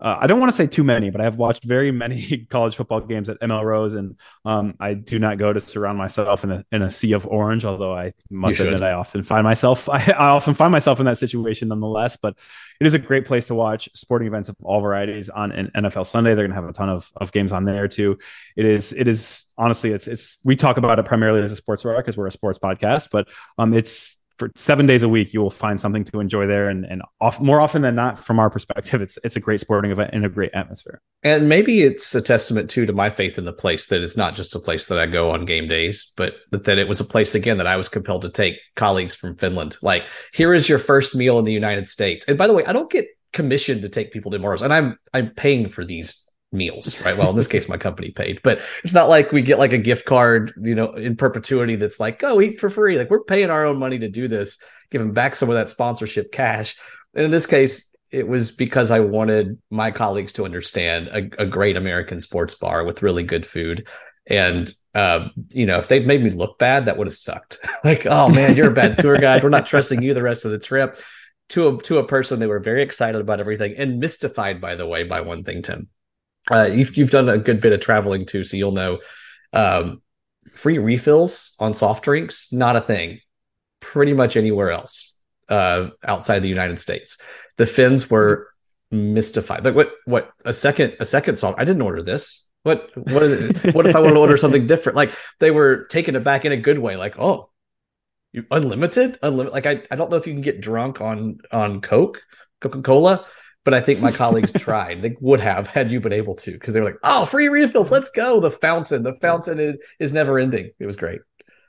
[0.01, 2.77] uh, I don't want to say too many, but I have watched very many college
[2.77, 6.51] football games at ML Rose, and um, I do not go to surround myself in
[6.51, 7.65] a in a sea of orange.
[7.65, 11.19] Although I must admit, I often find myself I, I, often find myself in that
[11.19, 12.17] situation nonetheless.
[12.17, 12.39] But
[12.81, 16.07] it is a great place to watch sporting events of all varieties on an NFL
[16.07, 16.35] Sunday.
[16.35, 18.19] They're going to have a ton of, of games on there too.
[18.57, 21.85] It is it is honestly it's it's we talk about it primarily as a sports
[21.85, 23.29] rock because we're a sports podcast, but
[23.59, 26.69] um, it's for seven days a week, you will find something to enjoy there.
[26.69, 29.93] And, and off, more often than not, from our perspective, it's it's a great sporting
[29.93, 31.01] event and a great atmosphere.
[31.23, 34.35] And maybe it's a testament too to my faith in the place that it's not
[34.35, 37.35] just a place that I go on game days, but that, it was a place
[37.35, 39.77] again that I was compelled to take colleagues from Finland.
[39.83, 42.25] Like, here is your first meal in the United States.
[42.27, 44.73] And by the way, I don't get commissioned to take people to ML Rose, and
[44.73, 47.17] I'm I'm paying for these meals, right?
[47.17, 49.79] Well, in this case, my company paid, but it's not like we get like a
[49.79, 52.99] gift card, you know, in perpetuity that's like, go eat for free.
[52.99, 54.59] Like we're paying our own money to do this,
[54.91, 56.77] giving back some of that sponsorship cash.
[57.15, 61.47] And in this case, it was because I wanted my colleagues to understand a, a
[61.47, 63.87] great American sports bar with really good food.
[64.27, 67.59] And, uh, you know, if they'd made me look bad, that would have sucked.
[67.85, 69.45] like, oh man, you're a bad tour guide.
[69.45, 70.97] We're not trusting you the rest of the trip.
[71.51, 74.87] To a, to a person, they were very excited about everything and mystified, by the
[74.87, 75.89] way, by one thing, Tim
[76.51, 78.99] uh, you've you've done a good bit of traveling too, so you'll know.
[79.53, 80.03] Um,
[80.55, 83.21] free refills on soft drinks not a thing.
[83.81, 87.21] Pretty much anywhere else uh, outside the United States,
[87.57, 88.49] the Fins were
[88.91, 89.65] mystified.
[89.65, 89.93] Like what?
[90.05, 90.31] What?
[90.45, 90.97] A second?
[91.01, 91.59] A second soft?
[91.59, 92.49] I didn't order this.
[92.63, 92.91] What?
[92.95, 93.23] What?
[93.75, 94.97] what if I want to order something different?
[94.97, 96.97] Like they were taking it back in a good way.
[96.97, 97.51] Like oh,
[98.33, 99.53] you unlimited, unlimited.
[99.53, 102.23] Like I, I don't know if you can get drunk on on Coke,
[102.61, 103.27] Coca Cola
[103.65, 105.03] but I think my colleagues tried.
[105.03, 107.91] They would have had you been able to because they were like, "Oh, free refills,
[107.91, 110.71] let's go!" The fountain, the fountain is, is never ending.
[110.79, 111.21] It was great.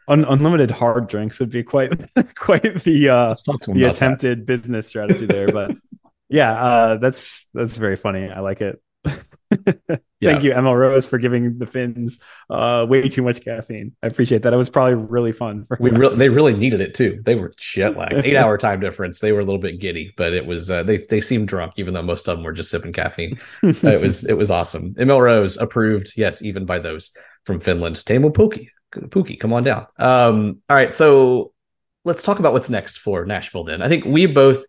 [0.08, 1.92] Un- unlimited hard drinks would be quite
[2.36, 3.36] quite the uh,
[3.74, 4.46] the attempted that.
[4.46, 5.72] business strategy there, but
[6.30, 8.30] yeah, uh, that's that's very funny.
[8.30, 8.82] I like it.
[10.22, 13.96] Thank you, ML Rose, for giving the Fins uh, way too much caffeine.
[14.04, 14.54] I appreciate that.
[14.54, 15.66] It was probably really fun.
[15.66, 17.22] For we re- they really needed it too.
[17.24, 19.20] They were jet lagged, eight hour time difference.
[19.20, 21.94] They were a little bit giddy, but it was uh, they they seemed drunk, even
[21.94, 23.40] though most of them were just sipping caffeine.
[23.64, 24.94] it was it was awesome.
[24.96, 27.96] ML Rose approved, yes, even by those from Finland.
[27.96, 29.88] Teemu Pukki, Pukki, come on down.
[29.98, 31.54] Um, all right, so
[32.06, 33.64] let's talk about what's next for Nashville.
[33.64, 34.64] Then I think we both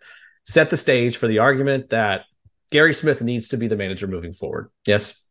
[0.44, 2.24] set the stage for the argument that
[2.72, 4.70] Gary Smith needs to be the manager moving forward.
[4.86, 5.28] Yes.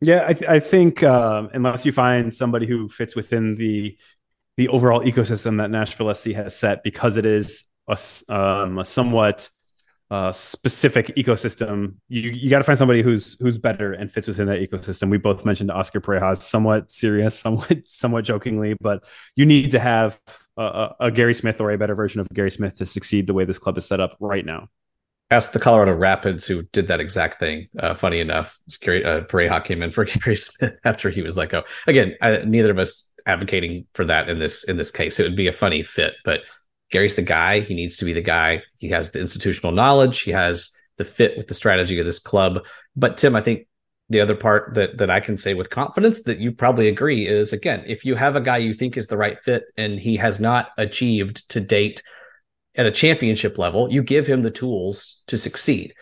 [0.00, 3.98] Yeah, I, th- I think um, unless you find somebody who fits within the
[4.56, 7.96] the overall ecosystem that Nashville SC has set, because it is a,
[8.28, 9.48] um, a somewhat
[10.10, 14.46] uh, specific ecosystem, you you got to find somebody who's who's better and fits within
[14.46, 15.10] that ecosystem.
[15.10, 19.04] We both mentioned Oscar Pareja, somewhat serious, somewhat somewhat jokingly, but
[19.34, 20.20] you need to have
[20.56, 23.44] a, a Gary Smith or a better version of Gary Smith to succeed the way
[23.44, 24.68] this club is set up right now
[25.30, 27.68] asked the Colorado Rapids, who did that exact thing.
[27.78, 31.50] Uh, funny enough, Gary uh, Pareja came in for Gary Smith after he was let
[31.50, 31.64] go.
[31.86, 35.20] Again, I, neither of us advocating for that in this in this case.
[35.20, 36.40] It would be a funny fit, but
[36.90, 37.60] Gary's the guy.
[37.60, 38.62] He needs to be the guy.
[38.78, 40.20] He has the institutional knowledge.
[40.20, 42.64] He has the fit with the strategy of this club.
[42.96, 43.66] But Tim, I think
[44.08, 47.52] the other part that that I can say with confidence that you probably agree is
[47.52, 50.40] again, if you have a guy you think is the right fit and he has
[50.40, 52.02] not achieved to date
[52.76, 55.94] at a championship level, you give him the tools to succeed.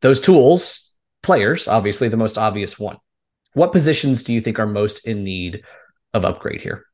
[0.00, 2.98] Those tools, players, obviously the most obvious one.
[3.54, 5.64] What positions do you think are most in need
[6.12, 6.84] of upgrade here?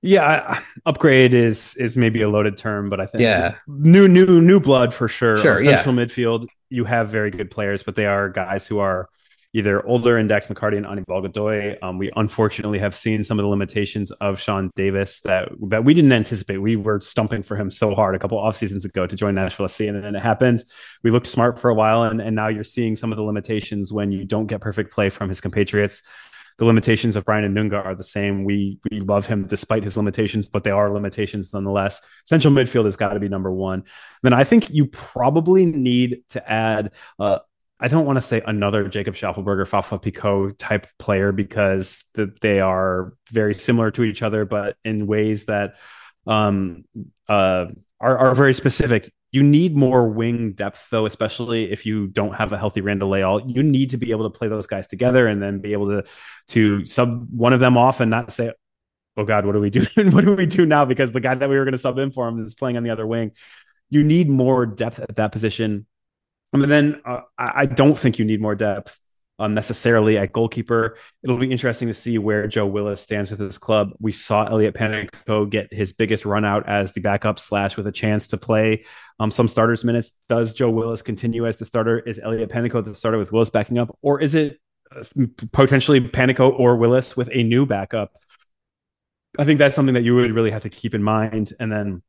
[0.00, 4.60] Yeah, upgrade is is maybe a loaded term, but I think yeah, new new new
[4.60, 5.38] blood for sure.
[5.38, 6.04] Sure, central yeah.
[6.04, 9.08] midfield, you have very good players, but they are guys who are
[9.54, 11.76] either older in Dax McCarty and Anibal Godoy.
[11.82, 15.94] Um, we unfortunately have seen some of the limitations of Sean Davis that that we
[15.94, 16.58] didn't anticipate.
[16.58, 19.68] We were stumping for him so hard a couple off seasons ago to join Nashville
[19.68, 20.64] SC, and then it happened.
[21.02, 23.92] We looked smart for a while, and, and now you're seeing some of the limitations
[23.92, 26.02] when you don't get perfect play from his compatriots
[26.58, 28.44] the limitations of Brian Anunga are the same.
[28.44, 32.02] We we love him despite his limitations, but they are limitations nonetheless.
[32.26, 33.84] Central midfield has got to be number one.
[34.24, 36.92] Then I think you probably need to add.
[37.18, 37.38] Uh,
[37.80, 42.60] I don't want to say another Jacob Shaffelburg, Fafa Picault type player because the, they
[42.60, 45.76] are very similar to each other, but in ways that
[46.26, 46.84] um,
[47.28, 47.66] uh,
[48.00, 49.12] are, are very specific.
[49.30, 53.42] You need more wing depth, though, especially if you don't have a healthy Randall Leal.
[53.46, 56.04] You need to be able to play those guys together and then be able to
[56.48, 58.52] to sub one of them off and not say,
[59.18, 59.86] "Oh God, what do we do?
[60.10, 62.10] what do we do now?" Because the guy that we were going to sub in
[62.10, 63.32] for him is playing on the other wing.
[63.90, 65.86] You need more depth at that position.
[66.52, 68.98] Mean, then uh, I, don't think you need more depth
[69.38, 70.96] um, necessarily at goalkeeper.
[71.22, 73.90] It'll be interesting to see where Joe Willis stands with his club.
[74.00, 77.92] We saw Elliot Panicco get his biggest run out as the backup slash with a
[77.92, 78.84] chance to play
[79.20, 80.12] um, some starters minutes.
[80.28, 81.98] Does Joe Willis continue as the starter?
[81.98, 84.58] Is Elliot Panicco the starter with Willis backing up, or is it
[84.90, 85.04] uh,
[85.52, 88.12] potentially Panicco or Willis with a new backup?
[89.38, 91.52] I think that's something that you would really have to keep in mind.
[91.60, 92.02] And then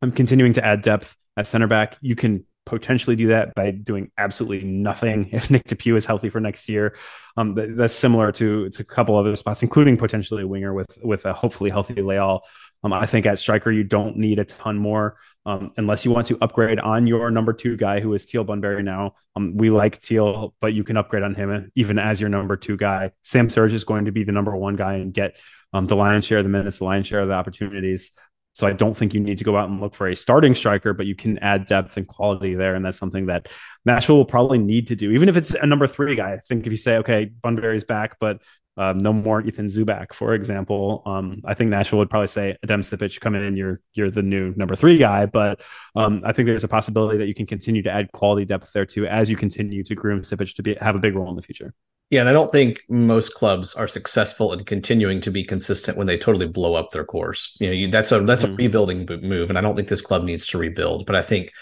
[0.00, 1.98] I'm continuing to add depth at center back.
[2.00, 6.40] You can potentially do that by doing absolutely nothing if Nick DePuy is healthy for
[6.40, 6.96] next year.
[7.36, 11.24] Um, that's similar to, to a couple other spots, including potentially a winger with with
[11.24, 12.42] a hopefully healthy Leal.
[12.82, 16.26] Um, I think at striker you don't need a ton more um, unless you want
[16.28, 19.14] to upgrade on your number two guy who is Teal Bunbury now.
[19.36, 22.76] Um, we like Teal, but you can upgrade on him even as your number two
[22.76, 23.12] guy.
[23.22, 25.40] Sam Surridge is going to be the number one guy and get
[25.72, 28.10] um, the lion's share of the minutes, the lion's share of the opportunities.
[28.52, 30.92] So I don't think you need to go out and look for a starting striker,
[30.92, 32.74] but you can add depth and quality there.
[32.74, 33.48] And that's something that
[33.84, 36.34] Nashville will probably need to do, even if it's a number three guy.
[36.34, 38.42] I think if you say, okay, Bunbury's back, but
[38.76, 41.02] um, no more Ethan Zubak, for example.
[41.04, 44.54] Um, I think Nashville would probably say Adem Sipic, come in, you're you're the new
[44.56, 45.26] number three guy.
[45.26, 45.60] But
[45.96, 48.86] um, I think there's a possibility that you can continue to add quality depth there
[48.86, 51.42] too as you continue to groom Sipic to be have a big role in the
[51.42, 51.74] future.
[52.10, 56.08] Yeah, and I don't think most clubs are successful in continuing to be consistent when
[56.08, 57.56] they totally blow up their course.
[57.60, 58.54] You know, you, that's a that's mm-hmm.
[58.54, 61.06] a rebuilding move, and I don't think this club needs to rebuild.
[61.06, 61.52] But I think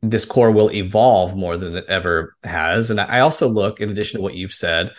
[0.00, 2.90] this core will evolve more than it ever has.
[2.90, 4.90] And I also look, in addition to what you've said,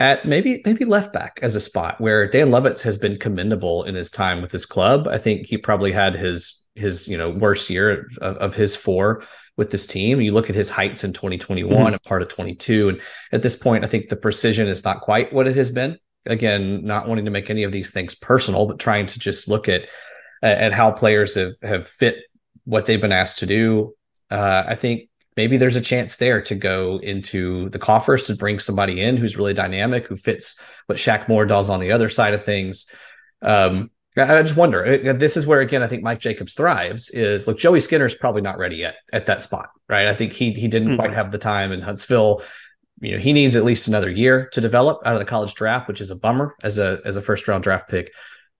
[0.00, 3.94] at maybe maybe left back as a spot where Dan Lovitz has been commendable in
[3.94, 5.06] his time with this club.
[5.06, 9.22] I think he probably had his his you know worst year of, of his four
[9.56, 10.20] with this team.
[10.22, 11.92] You look at his heights in 2021 mm-hmm.
[11.92, 12.88] and part of 22.
[12.88, 15.98] And at this point, I think the precision is not quite what it has been.
[16.24, 19.68] Again, not wanting to make any of these things personal, but trying to just look
[19.68, 19.86] at
[20.42, 22.16] at how players have have fit
[22.64, 23.94] what they've been asked to do.
[24.30, 28.58] Uh, I think maybe there's a chance there to go into the coffers to bring
[28.58, 32.34] somebody in who's really dynamic, who fits what Shaq Moore does on the other side
[32.34, 32.86] of things.
[33.42, 35.14] Um, I just wonder.
[35.14, 37.10] This is where again I think Mike Jacobs thrives.
[37.10, 40.08] Is look, Joey Skinner's probably not ready yet at that spot, right?
[40.08, 40.96] I think he he didn't mm-hmm.
[40.96, 42.42] quite have the time in Huntsville.
[43.00, 45.88] You know, he needs at least another year to develop out of the college draft,
[45.88, 48.12] which is a bummer as a as a first round draft pick.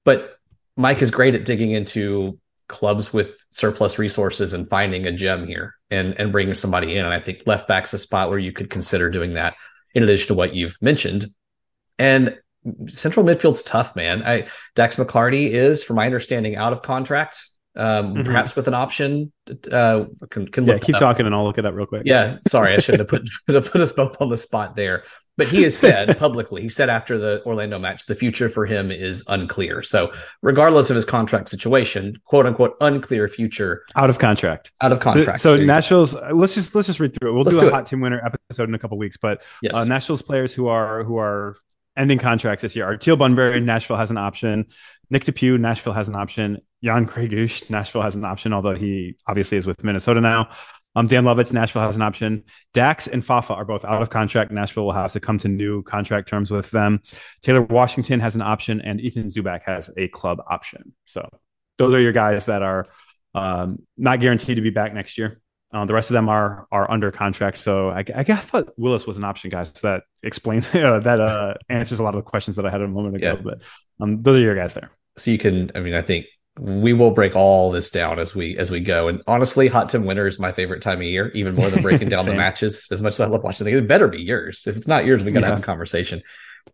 [0.04, 0.36] But
[0.76, 5.74] Mike is great at digging into clubs with surplus resources and finding a gem here
[5.90, 7.04] and and bringing somebody in.
[7.04, 9.56] And I think left back's a spot where you could consider doing that.
[9.94, 11.26] In addition to what you've mentioned,
[11.98, 12.38] and
[12.86, 14.22] central midfield's tough, man.
[14.22, 17.44] I Dax McCarty is, from my understanding, out of contract.
[17.76, 18.22] Um, mm-hmm.
[18.24, 19.32] perhaps with an option.
[19.70, 22.02] Uh, can, can yeah, keep talking and I'll look it up real quick.
[22.04, 23.30] Yeah, sorry, I shouldn't have put
[23.70, 25.04] put us both on the spot there.
[25.40, 28.90] But he has said publicly, he said after the Orlando match, the future for him
[28.90, 29.80] is unclear.
[29.80, 30.12] So,
[30.42, 35.40] regardless of his contract situation, quote unquote, unclear future, out of contract, out of contract.
[35.40, 36.12] So, Nashville's.
[36.12, 37.32] Let's just let's just read through it.
[37.32, 39.16] We'll let's do a hot team winner episode in a couple weeks.
[39.16, 39.74] But yes.
[39.74, 41.56] uh, Nashville's players who are who are
[41.96, 44.66] ending contracts this year are Teal Bunbury, Nashville has an option.
[45.08, 46.58] Nick DePuy, Nashville has an option.
[46.84, 50.50] Jan Gregus, Nashville has an option, although he obviously is with Minnesota now.
[50.96, 52.44] Um, Dan Lovitz, Nashville has an option.
[52.74, 54.50] Dax and Fafa are both out of contract.
[54.50, 57.00] Nashville will have to come to new contract terms with them.
[57.42, 60.92] Taylor Washington has an option, and Ethan Zubak has a club option.
[61.04, 61.28] So
[61.78, 62.86] those are your guys that are
[63.34, 65.40] um, not guaranteed to be back next year.
[65.72, 67.56] Uh, the rest of them are are under contract.
[67.56, 69.70] So I, I, I thought Willis was an option, guys.
[69.74, 72.80] So that explains uh, that uh, answers a lot of the questions that I had
[72.80, 73.34] a moment ago.
[73.34, 73.40] Yeah.
[73.40, 73.60] But
[74.00, 74.90] um, those are your guys there.
[75.16, 76.26] So you can, I mean, I think
[76.60, 79.08] we will break all this down as we as we go.
[79.08, 82.08] And honestly, Hot Tim Winter is my favorite time of year, even more than breaking
[82.08, 82.88] down the matches.
[82.90, 84.66] As much as I love watching it, it better be yours.
[84.66, 85.50] If it's not yours, we gotta yeah.
[85.50, 86.22] have a conversation.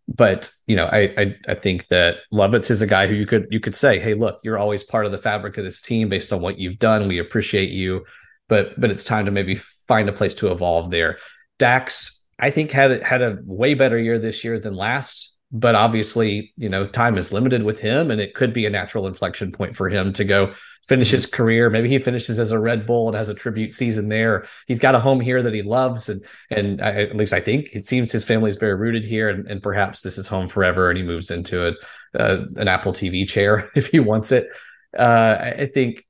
[0.09, 3.47] But you know, I, I I think that Lovitz is a guy who you could
[3.51, 6.33] you could say, hey, look, you're always part of the fabric of this team based
[6.33, 7.09] on what you've done.
[7.09, 8.05] We appreciate you
[8.49, 9.57] but but it's time to maybe
[9.89, 11.19] find a place to evolve there.
[11.59, 16.53] Dax, I think had had a way better year this year than last, but obviously,
[16.57, 19.77] you know, time is limited with him, and it could be a natural inflection point
[19.77, 20.53] for him to go
[20.89, 21.71] finish his career.
[21.71, 24.47] Maybe he finishes as a Red Bull and has a tribute season there.
[24.67, 27.71] He's got a home here that he loves, and and I, at least I think
[27.73, 30.91] it seems his family is very rooted here, and, and perhaps this is home forever,
[30.91, 31.73] and he moves into a,
[32.19, 34.49] uh, an Apple TV chair if he wants it.
[34.99, 36.05] Uh, I think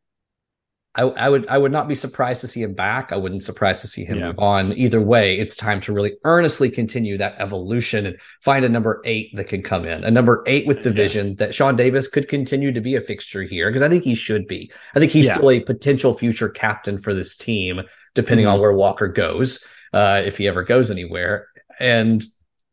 [0.97, 3.13] I, I, would I would not be surprised to see him back.
[3.13, 4.29] I wouldn't be surprised to see him yeah.
[4.29, 4.73] move on.
[4.73, 9.31] Either way, it's time to really earnestly continue that evolution and find a number eight
[9.37, 10.05] that can come in.
[10.05, 10.97] A number eight with the yeah.
[10.97, 14.15] vision that Sean Davis could continue to be a fixture here because I think he
[14.15, 14.73] should be.
[14.95, 15.35] I think he's yeah.
[15.35, 17.83] still a potential future captain for this team,
[18.15, 18.55] depending mm-hmm.
[18.55, 21.49] on where Walker goes, uh, if he ever goes anywhere.
[21.79, 22.25] And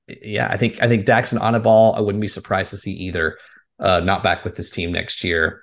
[0.07, 3.38] yeah, I think I think Dax and Anibal, I wouldn't be surprised to see either
[3.80, 5.62] uh, not back with this team next year.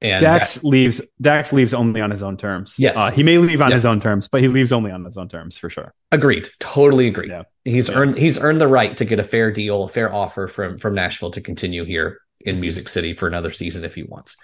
[0.00, 1.00] And Dax that, leaves.
[1.20, 2.76] Dax leaves only on his own terms.
[2.78, 5.16] Yes, uh, he may leave on his own terms, but he leaves only on his
[5.16, 5.92] own terms for sure.
[6.12, 6.48] Agreed.
[6.60, 7.30] Totally agreed.
[7.30, 7.42] Yeah.
[7.64, 7.96] He's yeah.
[7.96, 8.16] earned.
[8.16, 11.32] He's earned the right to get a fair deal, a fair offer from from Nashville
[11.32, 12.60] to continue here in.
[12.60, 14.36] Music City for another season if he wants.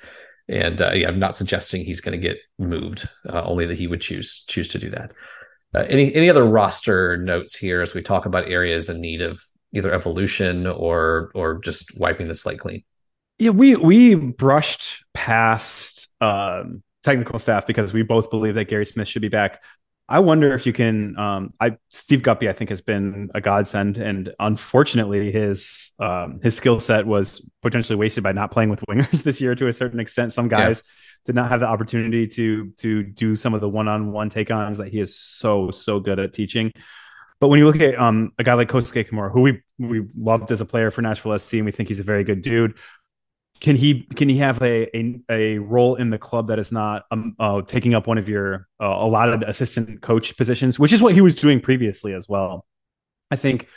[0.49, 3.09] And uh, yeah, I'm not suggesting he's going to get moved.
[3.29, 5.13] Uh, only that he would choose choose to do that.
[5.75, 9.41] Uh, any any other roster notes here as we talk about areas in need of
[9.73, 12.83] either evolution or or just wiping the slate clean?
[13.39, 19.09] Yeah, we we brushed past um, technical staff because we both believe that Gary Smith
[19.09, 19.63] should be back.
[20.07, 21.19] I wonder if you can.
[21.19, 26.55] Um, I Steve Guppy, I think, has been a godsend, and unfortunately, his um, his
[26.57, 30.01] skill set was potentially wasted by not playing with wingers this year to a certain
[30.01, 30.33] extent.
[30.35, 30.91] Some guys yeah.
[31.27, 34.51] did not have the opportunity to to do some of the one on one take
[34.51, 36.71] ons that he is so so good at teaching.
[37.41, 40.51] But when you look at um, a guy like Kosuke Kimura, who we we loved
[40.51, 42.75] as a player for Nashville SC, and we think he's a very good dude,
[43.61, 47.05] can he can he have a a, a role in the club that is not
[47.11, 51.15] um, uh, taking up one of your uh, allotted assistant coach positions, which is what
[51.15, 52.67] he was doing previously as well.
[53.31, 53.69] I think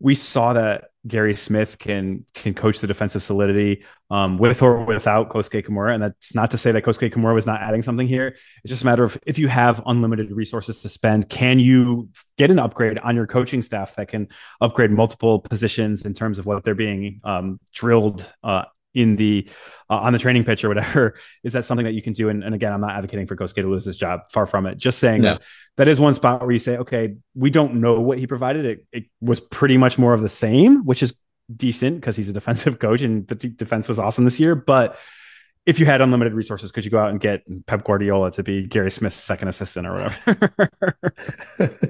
[0.00, 5.28] we saw that Gary Smith can can coach the defensive solidity um, with or without
[5.28, 8.36] Kosuke Kimura, and that's not to say that Kosuke Kimura was not adding something here.
[8.62, 12.50] It's just a matter of if you have unlimited resources to spend, can you get
[12.50, 14.28] an upgrade on your coaching staff that can
[14.60, 18.64] upgrade multiple positions in terms of what they're being um, drilled uh,
[18.98, 19.48] in the
[19.90, 22.28] uh, on the training pitch or whatever is that something that you can do?
[22.28, 24.20] And, and again i'm not advocating for Kosuke to lose his job.
[24.30, 24.78] Far from it.
[24.78, 25.34] Just saying no.
[25.34, 25.42] that
[25.76, 28.64] that is one spot where you say okay we don't know what he provided.
[28.64, 31.14] It, it was pretty much more of the same which is
[31.54, 34.54] decent because he's a defensive coach and the defense was awesome this year.
[34.54, 34.98] But
[35.68, 38.66] if you had unlimited resources, could you go out and get Pep Guardiola to be
[38.66, 40.70] Gary Smith's second assistant or whatever?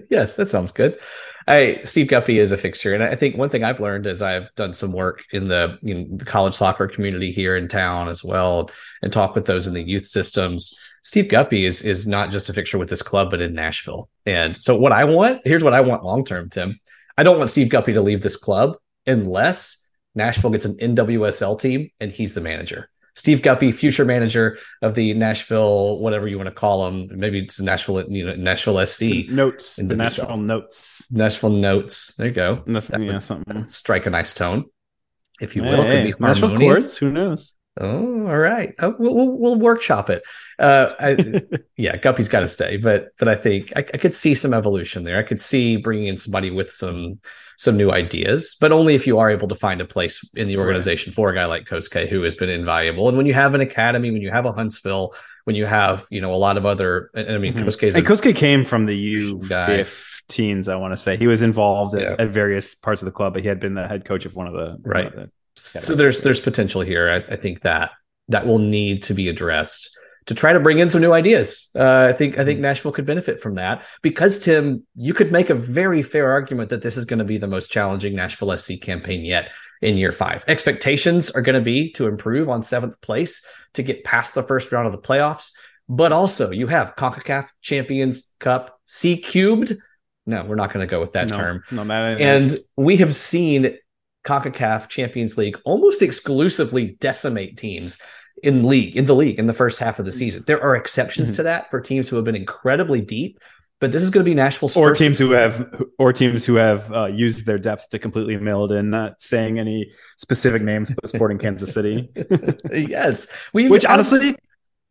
[0.10, 0.98] yes, that sounds good.
[1.46, 4.52] I Steve Guppy is a fixture, and I think one thing I've learned as I've
[4.56, 8.24] done some work in the, you know, the college soccer community here in town as
[8.24, 8.68] well,
[9.00, 10.76] and talk with those in the youth systems.
[11.04, 14.08] Steve Guppy is is not just a fixture with this club, but in Nashville.
[14.26, 16.80] And so, what I want here's what I want long term, Tim.
[17.16, 18.76] I don't want Steve Guppy to leave this club
[19.06, 22.90] unless Nashville gets an NWSL team and he's the manager.
[23.18, 27.08] Steve Guppy, future manager of the Nashville, whatever you want to call them.
[27.10, 29.00] Maybe it's Nashville, you know, Nashville SC.
[29.00, 31.10] The notes, the Nashville notes.
[31.10, 32.14] Nashville notes.
[32.14, 32.62] There you go.
[32.64, 33.66] Nothing, yeah, something.
[33.66, 34.66] Strike a nice tone,
[35.40, 35.82] if you will.
[35.82, 36.96] Hey, be Nashville chords.
[36.98, 37.54] Who knows?
[37.80, 38.74] Oh, all right.
[38.80, 40.22] Oh, we'll, we'll, we'll, workshop it.
[40.58, 41.42] Uh, I,
[41.76, 45.04] yeah, Guppy's got to stay, but but I think I, I, could see some evolution
[45.04, 45.18] there.
[45.18, 47.20] I could see bringing in somebody with some
[47.56, 50.56] some new ideas, but only if you are able to find a place in the
[50.56, 51.14] organization right.
[51.14, 53.08] for a guy like Kosuke who has been invaluable.
[53.08, 55.14] And when you have an academy, when you have a Huntsville,
[55.44, 57.64] when you have you know a lot of other, I mean, mm-hmm.
[57.64, 60.68] Kosuke's and Kosuke came from the U fifteens.
[60.68, 62.12] I want to say he was involved yeah.
[62.12, 64.34] at, at, various parts of the club, but he had been the head coach of
[64.34, 65.06] one of the right.
[65.06, 67.10] Of the so there's there's potential here.
[67.10, 67.92] I, I think that
[68.28, 69.96] that will need to be addressed
[70.28, 71.70] to try to bring in some new ideas.
[71.74, 72.62] Uh, I think I think hmm.
[72.62, 76.82] Nashville could benefit from that because Tim, you could make a very fair argument that
[76.82, 79.50] this is going to be the most challenging Nashville SC campaign yet
[79.80, 80.44] in year five.
[80.46, 84.70] Expectations are going to be to improve on seventh place to get past the first
[84.70, 85.52] round of the playoffs,
[85.88, 89.74] but also you have Concacaf Champions Cup C cubed.
[90.26, 91.62] No, we're not going to go with that no, term.
[91.70, 92.22] No matter.
[92.22, 93.78] And we have seen
[94.28, 97.98] CONCACAF Champions League almost exclusively decimate teams
[98.42, 100.18] in league in the league in the first half of the Mm-hmm.
[100.18, 100.44] season.
[100.46, 103.38] There are exceptions to that for teams who have been incredibly deep,
[103.80, 105.54] but this is going to be Nashville's or teams who have
[105.98, 109.58] or teams who have uh, used their depth to completely mail it in not saying
[109.58, 112.08] any specific names but sporting kansas city.
[112.72, 114.36] Yes, we which honestly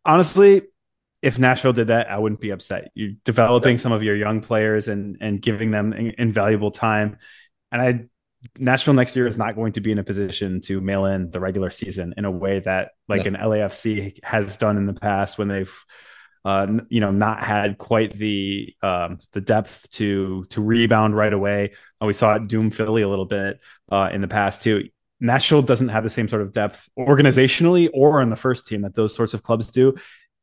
[0.05, 0.63] honestly
[1.21, 2.91] if nashville did that i wouldn't be upset.
[2.95, 7.17] You're developing some of your young players and and giving them in- invaluable time.
[7.71, 7.89] And i
[8.57, 11.39] nashville next year is not going to be in a position to mail in the
[11.39, 13.29] regular season in a way that like No.
[13.29, 15.73] an lafc has done in the past when they've
[16.45, 21.73] uh, you know, not had quite the um, the depth to to rebound right away.
[22.01, 23.59] Uh, we saw it doom Philly a little bit
[23.91, 24.87] uh, in the past too.
[25.19, 28.95] Nashville doesn't have the same sort of depth organizationally or on the first team that
[28.95, 29.95] those sorts of clubs do.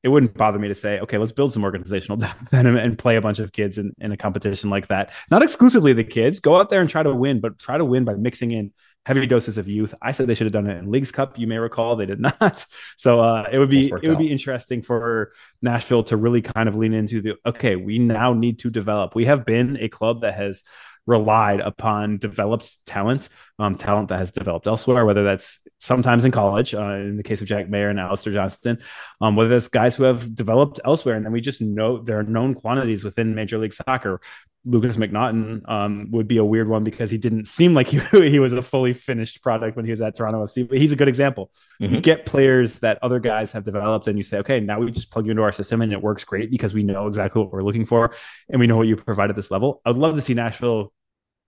[0.05, 3.17] It wouldn't bother me to say, okay, let's build some organizational depth and, and play
[3.17, 5.11] a bunch of kids in, in a competition like that.
[5.31, 6.39] Not exclusively the kids.
[6.39, 8.73] Go out there and try to win, but try to win by mixing in
[9.07, 9.95] heavy doses of youth.
[10.01, 11.39] I said they should have done it in Leagues Cup.
[11.39, 12.65] You may recall they did not.
[12.97, 14.19] So uh, it would be it would out.
[14.19, 15.33] be interesting for
[15.63, 17.77] Nashville to really kind of lean into the okay.
[17.77, 19.15] We now need to develop.
[19.15, 20.63] We have been a club that has
[21.07, 23.29] relied upon developed talent,
[23.59, 27.41] um, talent that has developed elsewhere, whether that's sometimes in college, uh, in the case
[27.41, 28.79] of Jack Maher and Alistair Johnston,
[29.21, 31.15] um, whether that's guys who have developed elsewhere.
[31.15, 34.21] And then we just know there are known quantities within Major League Soccer.
[34.67, 37.99] Lukas MacNaughton um, would be a weird one because he didn't seem like he,
[38.31, 40.97] he was a fully finished product when he was at Toronto FC, but he's a
[40.97, 41.51] good example.
[41.79, 42.03] You Mhm.
[42.03, 45.27] get players that other guys have developed, and you say, okay, now we just plug
[45.27, 47.85] you into our system and it works great because we know exactly what we're looking
[47.85, 48.15] for
[48.49, 49.83] and we know what you provide at this level.
[49.85, 50.93] I'd love to see Nashville,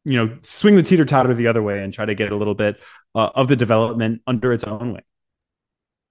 [0.07, 2.55] you know, swing the teeter totter the other way and try to get a little
[2.55, 2.81] bit
[3.15, 5.01] uh, of the development under its own way.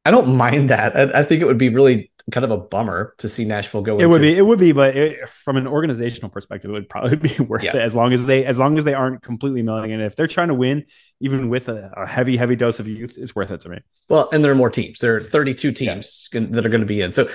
[0.04, 0.96] I don't mind that.
[0.96, 3.94] I, I think it would be really kind of a bummer to see Nashville go.
[3.98, 6.90] It into, would be, it would be, but it, from an organizational perspective, it would
[6.90, 7.76] probably be worth Yeah.
[7.78, 10.00] it as long as they, as long as they aren't completely milling it.
[10.02, 10.86] If they're trying to win,
[11.22, 13.80] even with a, a heavy, heavy dose of youth, it's worth it to me.
[14.10, 15.00] well, and there are more teams.
[15.00, 17.14] There are 32 teams gon- that are going to be in.
[17.14, 17.28] So,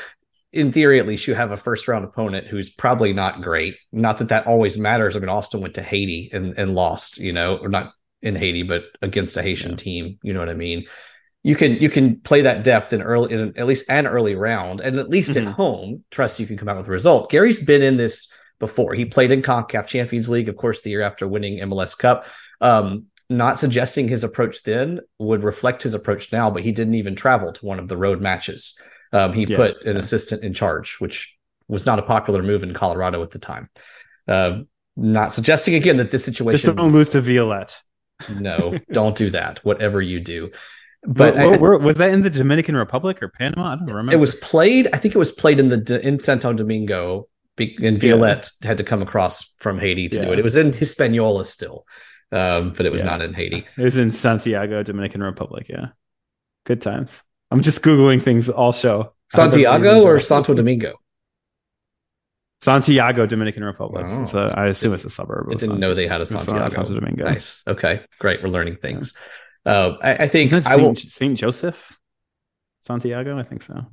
[0.52, 3.76] in theory, at least you have a first round opponent who's probably not great.
[3.92, 5.16] Not that that always matters.
[5.16, 7.18] I mean, Austin went to Haiti and, and lost.
[7.18, 7.92] You know, or not
[8.22, 9.76] in Haiti, but against a Haitian Yeah.
[9.76, 10.18] team.
[10.22, 10.86] You know what I mean?
[11.42, 14.80] You can you can play that depth in early in at least an early round,
[14.80, 15.46] and at least Mhm.
[15.46, 17.30] at home, trust you can come out with a result.
[17.30, 18.92] Gary's been in this before.
[18.92, 22.26] He played in CONCACAF Champions League, of course, the year after winning MLS Cup.
[22.60, 27.14] Um, not suggesting his approach then would reflect his approach now, but he didn't even
[27.14, 28.76] travel to one of the road matches.
[29.12, 29.98] Um, he Yeah, put an yeah.
[29.98, 31.36] assistant in charge, which
[31.68, 33.68] was not a popular move in Colorado at the time.
[34.28, 36.58] Um not suggesting again that this situation.
[36.58, 37.80] Just don't lose to Violette.
[38.38, 39.64] no, don't do that.
[39.64, 40.50] Whatever you do,
[41.06, 43.72] But but I- was that in the Dominican Republic or Panama?
[43.72, 44.12] I don't remember.
[44.12, 44.88] it was played.
[44.92, 47.28] I think it was played in the in Santo Domingo.
[47.58, 47.98] And Yeah.
[47.98, 50.38] Violette had to come across from Haiti to do it.
[50.38, 51.84] It was in Hispaniola still,
[52.32, 53.08] um, but it was Yeah.
[53.10, 53.66] not in Haiti.
[53.76, 55.66] It was in Santiago, Dominican Republic.
[55.68, 55.88] Yeah,
[56.64, 57.22] good times.
[57.50, 59.12] I'm just googling things all show.
[59.30, 60.20] Santiago or.
[60.20, 60.94] Santo Domingo?
[62.60, 64.04] Santiago, Dominican Republic.
[64.06, 64.24] Oh.
[64.24, 65.48] So I assume it's a suburb.
[65.50, 66.68] I didn't know they had a Santiago.
[66.68, 67.24] Santo Domingo.
[67.24, 67.64] Nice.
[67.66, 68.42] Okay, great.
[68.42, 69.14] We're learning things.
[69.64, 70.94] Uh, I, I think it I will.
[70.94, 71.96] Saint, Saint Joseph,
[72.80, 73.38] Santiago?
[73.38, 73.86] I think so.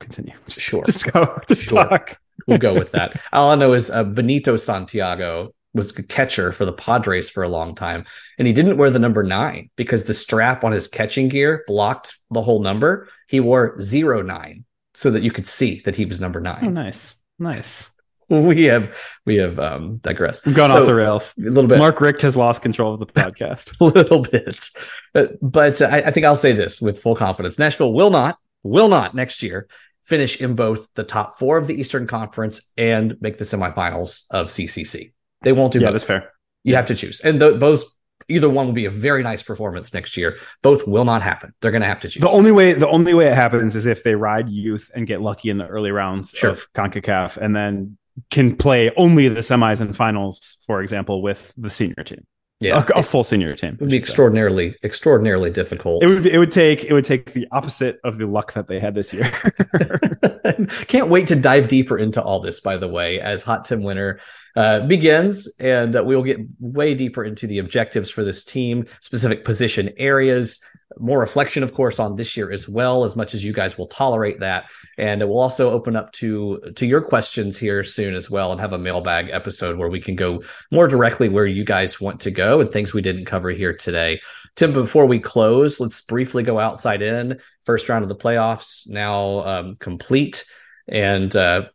[0.00, 0.34] Continue.
[0.46, 0.84] Just, Sure.
[0.84, 1.40] Just go.
[1.48, 1.84] Just Sure.
[1.88, 2.18] talk.
[2.46, 3.20] We'll go with that.
[3.32, 7.48] All I know is uh, Benito Santiago was a catcher for the Padres for a
[7.48, 8.04] long time,
[8.38, 12.18] and he didn't wear the number nine because the strap on his catching gear blocked
[12.30, 13.08] the whole number.
[13.28, 16.74] He wore zero nine so that you could see that he was number Oh, nine.
[16.74, 17.90] nice, nice.
[18.30, 20.46] We have we have um digressed.
[20.46, 21.32] I'm going So, off the rails.
[21.38, 21.78] a little bit.
[21.78, 23.74] Mark Richt has lost control of the podcast.
[23.80, 24.68] a little bit.
[25.14, 28.88] Uh, But I, I think I'll say this with full confidence: Nashville will not, will
[28.88, 29.66] not next year
[30.04, 34.48] finish in both the top four of the Eastern Conference and make the semifinals of
[34.48, 35.12] CCC.
[35.42, 35.92] They won't do yeah, both.
[35.94, 36.32] that's fair.
[36.64, 37.84] You have to choose, and th- those
[38.28, 40.36] either one will be a very nice performance next year.
[40.62, 41.54] Both will not happen.
[41.60, 42.20] They're going to have to choose.
[42.20, 45.20] The only way the only way it happens is if they ride youth and get
[45.22, 46.50] lucky in the early rounds Sure.
[46.50, 47.96] of CONCACAF and then
[48.30, 52.26] can play only the semis and finals, for example, with the senior team.
[52.60, 53.74] yeah, A, a full senior team.
[53.74, 56.02] it would be extraordinarily, extraordinarily difficult.
[56.02, 58.80] It would it would take it would take the opposite of the luck that they
[58.80, 59.30] had this year.
[60.88, 64.20] Can't wait to dive deeper into all this, by the way, as Hot Tim Winter
[64.56, 65.48] uh, begins.
[65.58, 69.90] And uh, we will get way deeper into the objectives for this team, specific position
[69.96, 70.62] areas,
[70.98, 73.86] more reflection, of course, on this year as well, as much as you guys will
[73.86, 74.70] tolerate that.
[74.96, 78.72] And we'll also open up to to your questions here soon as well and have
[78.72, 80.42] a mailbag episode where we can go
[80.72, 84.20] more directly where you guys want to go and things we didn't cover here today.
[84.56, 87.38] Tim, before we close, let's briefly go outside in.
[87.64, 90.46] First round of the playoffs now um, complete,
[90.88, 91.68] and uh,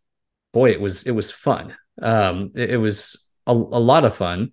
[0.52, 1.76] boy, it was it was fun.
[2.02, 4.52] Um, it, it was a, a lot of fun.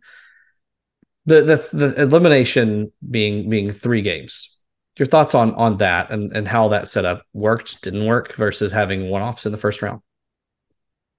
[1.26, 4.60] The, the the elimination being being three games
[5.00, 9.08] your thoughts on on that and and how that setup worked, didn't work versus having
[9.08, 10.02] one offs in the first round.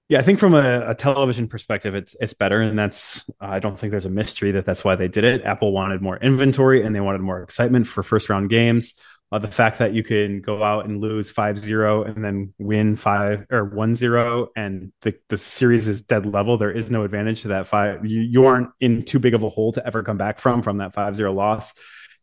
[0.08, 3.78] Yeah, I think from a, a, television perspective, it's it's better, and that's I don't
[3.78, 5.44] think there's a mystery that that's why they did it.
[5.44, 8.94] Apple wanted more inventory and they wanted more excitement for first round games.
[9.32, 13.46] Uh, the fact that you can go out and lose 5-0 and then win 5
[13.50, 17.66] or 1-0 and the, the series is dead level there is no advantage to that
[17.66, 20.60] five you, you aren't in too big of a hole to ever come back from
[20.60, 21.72] from that 5-0 loss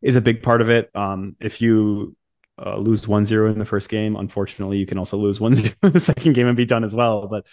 [0.03, 2.15] is a big part of it um, if you
[2.63, 5.99] uh, lose 1-0 in the first game unfortunately you can also lose 1-0 in the
[5.99, 7.43] second game and be done as well but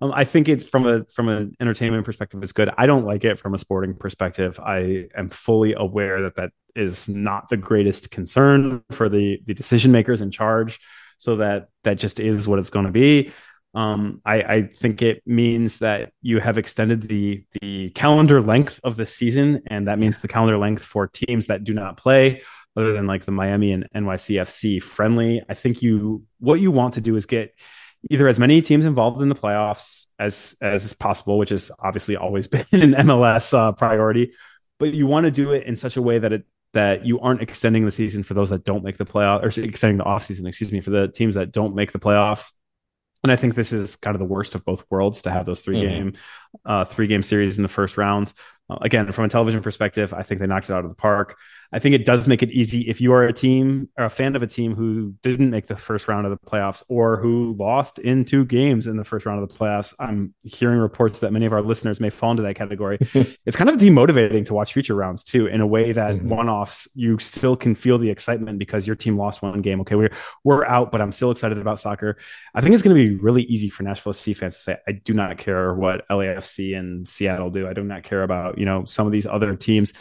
[0.00, 2.68] um, I think it's from a from an entertainment perspective, it's good.
[2.76, 4.58] I don't like it from a sporting perspective.
[4.58, 9.92] I am fully aware that that is not the greatest concern for the the decision
[9.92, 10.80] makers in charge.
[11.18, 13.32] So that that just is what it's going to be.
[13.74, 18.96] Um, I, I think it means that you have extended the the calendar length of
[18.96, 22.42] the season, and that means the calendar length for teams that do not play
[22.76, 25.42] other than like the Miami and NYCFC friendly.
[25.48, 27.54] I think you what you want to do is get
[28.10, 32.46] either as many teams involved in the playoffs as as possible, which has obviously always
[32.48, 34.32] been an MLS uh, priority.
[34.78, 36.44] But you want to do it in such a way that it
[36.74, 39.96] that you aren't extending the season for those that don't make the playoff or extending
[39.96, 42.52] the off season, excuse me, for the teams that don't make the playoffs.
[43.22, 45.62] And I think this is kind of the worst of both worlds to have those
[45.62, 45.88] 3 mm-hmm.
[45.88, 46.12] game,
[46.66, 48.32] uh, three game series in the first round.
[48.68, 51.38] Uh, again, from a television perspective, I think they knocked it out of the park.
[51.72, 54.36] I think it does make it easy if you are a team or a fan
[54.36, 57.98] of a team who didn't make the first round of the playoffs or who lost
[57.98, 59.94] in two games in the first round of the playoffs.
[59.98, 62.98] I'm hearing reports that many of our listeners may fall into that category.
[63.46, 66.28] it's kind of demotivating to watch future rounds too, in a way that mm-hmm.
[66.28, 69.80] one-offs you still can feel the excitement because your team lost one game.
[69.80, 70.12] Okay, we're
[70.44, 72.16] we're out, but I'm still excited about soccer.
[72.54, 74.92] I think it's going to be really easy for Nashville C fans to say, I
[74.92, 77.68] do not care what LAFC and Seattle do.
[77.68, 79.92] I do not care about you know some of these other teams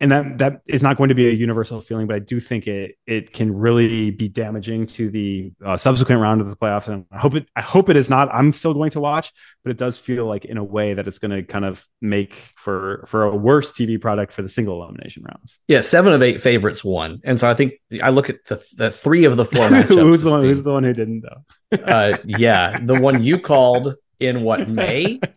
[0.00, 2.66] and that that is not going to be a universal feeling, but I do think
[2.66, 6.88] it it can really be damaging to the uh, subsequent round of the playoffs.
[6.88, 8.32] And I hope it I hope it is not.
[8.32, 9.30] I'm still going to watch,
[9.62, 12.34] but it does feel like in a way that it's going to kind of make
[12.56, 15.58] for for a worse TV product for the single elimination rounds.
[15.68, 18.90] Yeah, seven of eight favorites won, and so I think I look at the, the
[18.90, 19.88] three of the four matchups.
[19.88, 20.42] who's the one?
[20.42, 21.76] Who's the one who didn't though?
[21.76, 25.20] uh, yeah, the one you called in what May.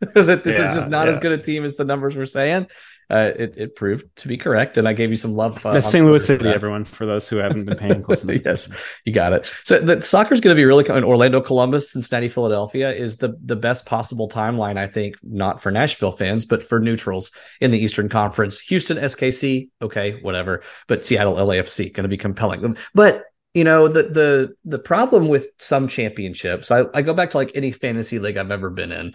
[0.14, 1.12] that this yeah, is just not yeah.
[1.12, 2.66] as good a team as the numbers were saying
[3.10, 4.78] uh, it, it proved to be correct.
[4.78, 5.64] And I gave you some love.
[5.64, 6.04] Uh, St.
[6.04, 8.42] Louis City, everyone, for those who haven't been paying close attention.
[8.44, 8.68] yes,
[9.04, 9.52] you got it.
[9.64, 13.36] So the soccer is going to be really in Orlando, Columbus, Cincinnati, Philadelphia is the,
[13.44, 17.78] the best possible timeline, I think, not for Nashville fans, but for neutrals in the
[17.78, 18.60] Eastern Conference.
[18.60, 20.62] Houston, SKC, okay, whatever.
[20.86, 22.76] But Seattle, LAFC, going to be compelling.
[22.94, 27.36] But you know the the the problem with some championships I, I go back to
[27.36, 29.12] like any fantasy league i've ever been in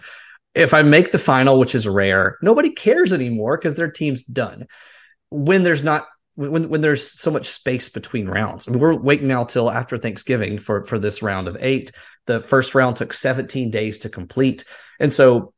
[0.56, 4.66] if I make the final, which is rare, nobody cares anymore because their team's done.
[5.30, 8.66] When there's not when when there's so much space between rounds.
[8.66, 11.92] I mean, we're waiting now till after Thanksgiving for for this round of eight.
[12.26, 14.64] The first round took 17 days to complete,
[14.98, 15.52] and so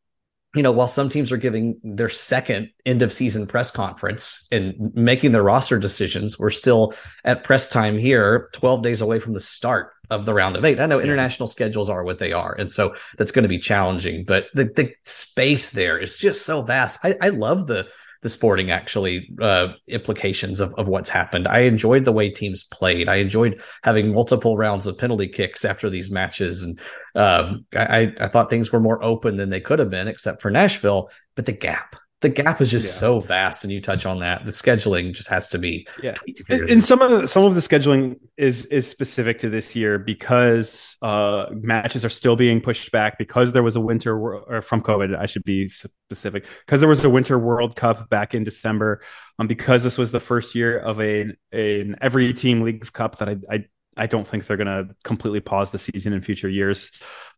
[0.54, 4.74] you know, while some teams are giving their second end of season press conference and
[4.94, 9.40] making their roster decisions, we're still at press time here, 12 days away from the
[9.40, 10.80] start of the round of eight.
[10.80, 11.04] I know yeah.
[11.04, 12.54] international schedules are what they are.
[12.54, 16.62] And so that's going to be challenging, but the, the space there is just so
[16.62, 17.04] vast.
[17.04, 17.88] I, I love the
[18.20, 21.46] the sporting actually uh, implications of, of what's happened.
[21.46, 23.08] I enjoyed the way teams played.
[23.08, 26.80] I enjoyed having multiple rounds of penalty kicks after these matches, and
[27.14, 30.50] um, I, I thought things were more open than they could have been, except for
[30.50, 31.10] Nashville.
[31.36, 33.00] But the gap, the gap is just yeah.
[33.00, 36.14] so vast and you touch on that the scheduling just has to be yeah
[36.48, 40.96] and some of the, some of the scheduling is is specific to this year because
[41.02, 45.16] uh matches are still being pushed back because there was a winter or from covid
[45.16, 49.00] i should be specific because there was a winter world cup back in december
[49.38, 53.28] um because this was the first year of a an every team leagues cup that
[53.28, 53.64] i, I
[54.00, 56.92] I don't think they're going to completely pause the season in future years.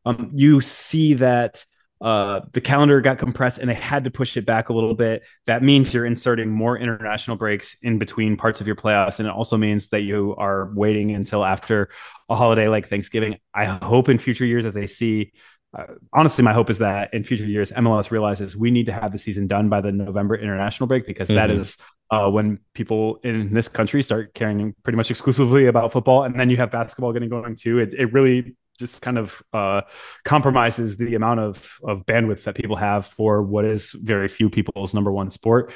[0.04, 1.64] Um, you see that
[2.00, 5.22] uh, the calendar got compressed and they had to push it back a little bit.
[5.46, 9.18] That means you're inserting more international breaks in between parts of your playoffs.
[9.18, 11.90] And it also means that you are waiting until after
[12.30, 13.36] a holiday like Thanksgiving.
[13.52, 15.32] I hope in future years that they see.
[15.76, 19.12] Uh, honestly, my hope is that in future years, MLS realizes we need to have
[19.12, 21.36] the season done by the November international break because mm-hmm.
[21.36, 21.76] that is
[22.10, 26.24] uh, when people in this country start caring pretty much exclusively about football.
[26.24, 27.78] And then you have basketball getting going too.
[27.78, 29.82] It, it really just kind of uh,
[30.24, 34.94] compromises the amount of of bandwidth that people have for what is very few people's
[34.94, 35.72] number one sport.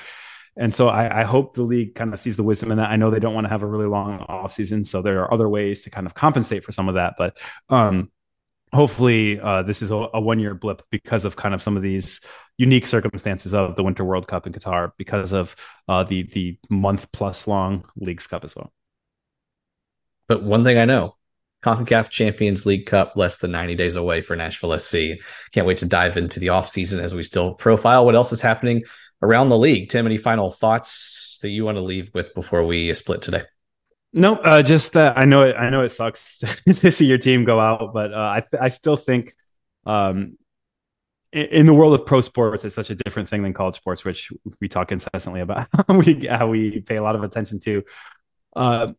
[0.57, 2.91] And so I, I, hope the league kind of sees the wisdom in that.
[2.91, 5.35] I know they don't want to have a really long off season, so there are
[5.35, 7.15] other ways to kind of compensate for some of that.
[7.19, 7.39] But
[7.71, 8.13] um,
[8.73, 11.83] hopefully, uh, this is a, a one year blip because of kind of some of
[11.83, 12.21] these
[12.57, 15.57] unique circumstances of the Winter World Cup in Qatar, because of
[15.89, 18.73] uh, the the month plus long Leagues Cup as well.
[20.29, 21.17] But one thing I know
[21.65, 24.97] CONCACAF Champions League Cup less than 90 days away for Nashville SC.
[25.53, 28.83] Can't wait to dive into the offseason as we still profile what else is happening
[29.23, 29.89] around the league.
[29.89, 33.45] Tim, any final thoughts that you want to leave with before we split today?
[34.13, 35.57] No, uh, just that I know it.
[35.57, 38.69] I know it sucks to see your team go out, but uh, I th- I
[38.69, 39.35] still think,
[39.87, 40.39] um,
[41.33, 44.33] in, the world of pro sports, it's such a different thing than college sports, which
[44.61, 45.67] we talk incessantly about.
[45.89, 47.83] we how we pay a lot of attention to.
[48.55, 48.93] Uh,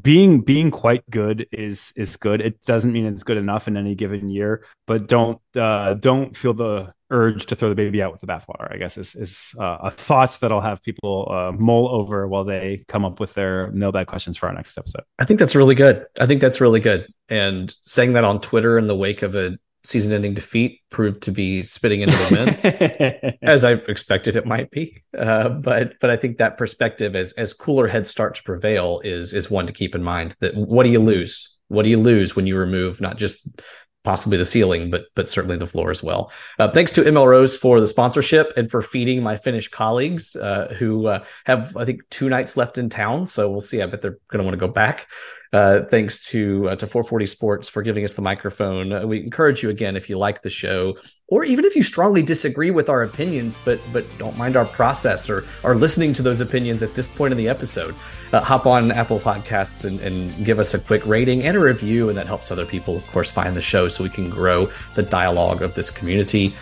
[0.00, 2.40] being being quite good is is good.
[2.40, 6.54] It doesn't mean it's good enough in any given year, but don't uh, don't feel
[6.54, 8.72] the urge to throw the baby out with the bathwater.
[8.72, 12.44] I guess is is uh, a thought that I'll have people uh, mull over while
[12.44, 15.02] they come up with their mailbag questions for our next episode.
[15.18, 16.06] I think that's really good.
[16.18, 17.06] I think that's really good.
[17.28, 21.62] And saying that on Twitter in the wake of a season-ending defeat proved to be
[21.62, 25.02] spitting into the wind, as I expected it might be.
[25.16, 29.32] Uh, but but I think that perspective, as as cooler heads start to prevail, is
[29.32, 30.36] is one to keep in mind.
[30.40, 31.58] That what do you lose?
[31.68, 33.60] What do you lose when you remove not just
[34.04, 36.32] possibly the ceiling, but but certainly the floor as well.
[36.58, 40.74] Uh, thanks to ML Rose for the sponsorship and for feeding my Finnish colleagues uh,
[40.78, 43.26] who uh, have I think two nights left in town.
[43.26, 43.82] So we'll see.
[43.82, 45.06] I bet they're going to want to go back.
[45.52, 48.90] Uh, thanks to uh, to 440 Sports for giving us the microphone.
[48.90, 50.96] Uh, we encourage you again if you like the show,
[51.28, 55.28] or even if you strongly disagree with our opinions, but but don't mind our process
[55.28, 57.94] or are listening to those opinions at this point in the episode.
[58.32, 62.08] Uh, hop on Apple Podcasts and, and give us a quick rating and a review,
[62.08, 65.02] and that helps other people, of course, find the show so we can grow the
[65.02, 66.54] dialogue of this community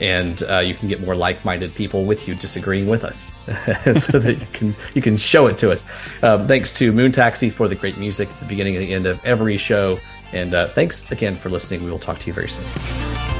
[0.00, 3.34] and uh, you can get more like-minded people with you disagreeing with us.
[3.96, 5.86] So that you can you can show it to us.
[6.22, 9.06] Um, thanks to moon taxi for the great music at the beginning and the end
[9.06, 9.98] of every show.
[10.32, 11.84] And uh, thanks again for listening.
[11.84, 13.35] We will talk to you very soon